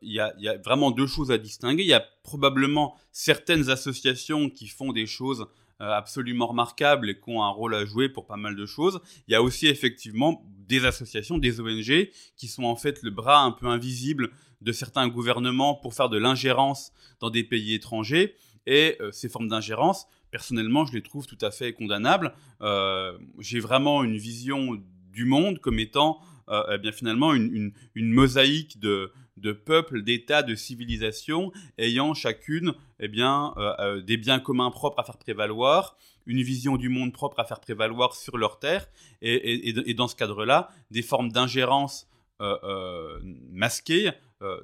il 0.00 0.12
y, 0.12 0.20
a 0.20 0.58
vraiment 0.58 0.92
deux 0.92 1.08
choses 1.08 1.32
à 1.32 1.38
distinguer. 1.38 1.82
Il 1.82 1.88
y 1.88 1.92
a 1.92 2.06
probablement 2.22 2.94
certaines 3.10 3.68
associations 3.68 4.48
qui 4.48 4.68
font 4.68 4.92
des 4.92 5.06
choses 5.06 5.48
absolument 5.80 6.46
remarquables 6.46 7.10
et 7.10 7.14
qui 7.18 7.30
ont 7.30 7.42
un 7.42 7.50
rôle 7.50 7.74
à 7.74 7.84
jouer 7.84 8.08
pour 8.08 8.26
pas 8.26 8.36
mal 8.36 8.56
de 8.56 8.66
choses. 8.66 9.00
Il 9.28 9.32
y 9.32 9.34
a 9.34 9.42
aussi 9.42 9.66
effectivement 9.66 10.44
des 10.68 10.84
associations, 10.84 11.38
des 11.38 11.60
ONG, 11.60 12.08
qui 12.36 12.48
sont 12.48 12.64
en 12.64 12.76
fait 12.76 13.02
le 13.02 13.10
bras 13.10 13.40
un 13.40 13.50
peu 13.50 13.66
invisible 13.66 14.30
de 14.60 14.72
certains 14.72 15.08
gouvernements 15.08 15.74
pour 15.74 15.94
faire 15.94 16.08
de 16.08 16.18
l'ingérence 16.18 16.92
dans 17.20 17.30
des 17.30 17.44
pays 17.44 17.74
étrangers. 17.74 18.34
Et 18.66 18.96
euh, 19.00 19.12
ces 19.12 19.28
formes 19.28 19.48
d'ingérence, 19.48 20.06
personnellement, 20.30 20.86
je 20.86 20.92
les 20.92 21.02
trouve 21.02 21.26
tout 21.26 21.38
à 21.42 21.50
fait 21.50 21.72
condamnables. 21.72 22.34
Euh, 22.62 23.18
j'ai 23.38 23.60
vraiment 23.60 24.02
une 24.02 24.16
vision 24.16 24.82
du 25.12 25.26
monde 25.26 25.58
comme 25.58 25.78
étant 25.78 26.18
eh 26.48 26.78
bien 26.78 26.92
finalement 26.92 27.34
une, 27.34 27.72
mosaïque 27.94 28.78
de, 28.80 29.12
peuples, 29.52 30.02
d'États, 30.02 30.42
de 30.42 30.54
civilisations 30.54 31.52
ayant 31.78 32.14
chacune 32.14 32.74
eh 33.00 33.08
bien, 33.08 33.52
euh, 33.56 33.74
euh, 33.80 34.00
des 34.00 34.16
biens 34.16 34.40
communs 34.40 34.70
propres 34.70 34.98
à 34.98 35.04
faire 35.04 35.18
prévaloir, 35.18 35.96
une 36.26 36.42
vision 36.42 36.76
du 36.76 36.88
monde 36.88 37.12
propre 37.12 37.38
à 37.40 37.44
faire 37.44 37.60
prévaloir 37.60 38.14
sur 38.14 38.38
leur 38.38 38.58
terre, 38.58 38.88
et, 39.20 39.94
dans 39.94 40.08
ce 40.08 40.16
cadre-là, 40.16 40.70
des 40.90 41.02
formes 41.02 41.30
d'ingérence 41.30 42.08
euh, 42.40 43.20
masquées 43.50 44.10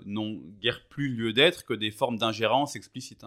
n'ont 0.04 0.42
guère 0.60 0.86
plus 0.88 1.08
lieu 1.08 1.32
d'être 1.32 1.64
que 1.64 1.74
des 1.74 1.90
formes 1.90 2.18
d'ingérence 2.18 2.76
explicites. 2.76 3.24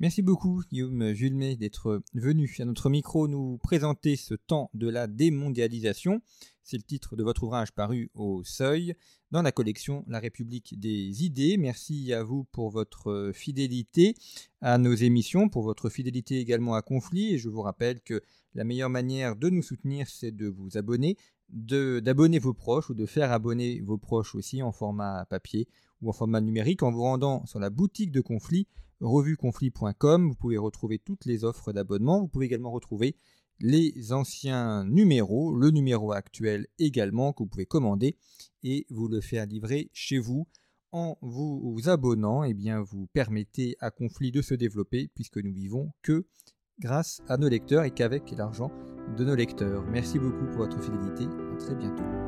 Merci 0.00 0.22
beaucoup 0.22 0.62
Guillaume 0.70 1.12
Julmet 1.12 1.56
d'être 1.56 2.02
venu 2.14 2.54
à 2.60 2.64
notre 2.64 2.88
micro 2.88 3.26
nous 3.26 3.58
présenter 3.58 4.14
ce 4.14 4.34
temps 4.34 4.70
de 4.72 4.88
la 4.88 5.08
démondialisation. 5.08 6.22
C'est 6.62 6.76
le 6.76 6.84
titre 6.84 7.16
de 7.16 7.24
votre 7.24 7.42
ouvrage 7.42 7.72
paru 7.72 8.08
au 8.14 8.44
Seuil 8.44 8.94
dans 9.32 9.42
la 9.42 9.50
collection 9.50 10.04
La 10.06 10.20
République 10.20 10.78
des 10.78 11.24
idées. 11.24 11.56
Merci 11.56 12.12
à 12.12 12.22
vous 12.22 12.44
pour 12.52 12.70
votre 12.70 13.32
fidélité 13.34 14.14
à 14.60 14.78
nos 14.78 14.94
émissions, 14.94 15.48
pour 15.48 15.64
votre 15.64 15.90
fidélité 15.90 16.38
également 16.38 16.74
à 16.74 16.82
Conflit. 16.82 17.34
Et 17.34 17.38
je 17.38 17.48
vous 17.48 17.62
rappelle 17.62 18.00
que 18.00 18.22
la 18.54 18.62
meilleure 18.62 18.90
manière 18.90 19.34
de 19.34 19.50
nous 19.50 19.62
soutenir, 19.62 20.06
c'est 20.06 20.30
de 20.30 20.46
vous 20.46 20.78
abonner, 20.78 21.16
d'abonner 21.48 22.38
vos 22.38 22.54
proches 22.54 22.88
ou 22.88 22.94
de 22.94 23.04
faire 23.04 23.32
abonner 23.32 23.80
vos 23.80 23.98
proches 23.98 24.36
aussi 24.36 24.62
en 24.62 24.70
format 24.70 25.24
papier 25.24 25.66
ou 26.02 26.10
en 26.10 26.12
format 26.12 26.40
numérique 26.40 26.82
en 26.82 26.90
vous 26.90 27.02
rendant 27.02 27.44
sur 27.46 27.58
la 27.58 27.70
boutique 27.70 28.12
de 28.12 28.20
Conflit, 28.20 28.66
revueconflit.com. 29.00 30.28
Vous 30.28 30.34
pouvez 30.34 30.58
retrouver 30.58 30.98
toutes 30.98 31.24
les 31.24 31.44
offres 31.44 31.72
d'abonnement. 31.72 32.20
Vous 32.20 32.28
pouvez 32.28 32.46
également 32.46 32.70
retrouver 32.70 33.16
les 33.60 34.12
anciens 34.12 34.84
numéros, 34.84 35.54
le 35.54 35.70
numéro 35.70 36.12
actuel 36.12 36.66
également 36.78 37.32
que 37.32 37.42
vous 37.42 37.48
pouvez 37.48 37.66
commander 37.66 38.16
et 38.62 38.86
vous 38.90 39.08
le 39.08 39.20
faire 39.20 39.46
livrer 39.46 39.90
chez 39.92 40.18
vous. 40.18 40.46
En 40.90 41.18
vous, 41.20 41.82
abonnant, 41.86 42.44
et 42.44 42.50
eh 42.50 42.54
bien, 42.54 42.80
vous 42.80 43.08
permettez 43.12 43.76
à 43.78 43.90
Conflit 43.90 44.32
de 44.32 44.40
se 44.40 44.54
développer 44.54 45.10
puisque 45.14 45.36
nous 45.36 45.52
vivons 45.52 45.92
que 46.00 46.26
grâce 46.78 47.20
à 47.28 47.36
nos 47.36 47.48
lecteurs 47.48 47.84
et 47.84 47.90
qu'avec 47.90 48.30
l'argent 48.30 48.70
de 49.18 49.24
nos 49.24 49.34
lecteurs. 49.34 49.84
Merci 49.90 50.18
beaucoup 50.18 50.46
pour 50.46 50.58
votre 50.58 50.80
fidélité. 50.80 51.24
À 51.24 51.56
très 51.58 51.74
bientôt. 51.74 52.27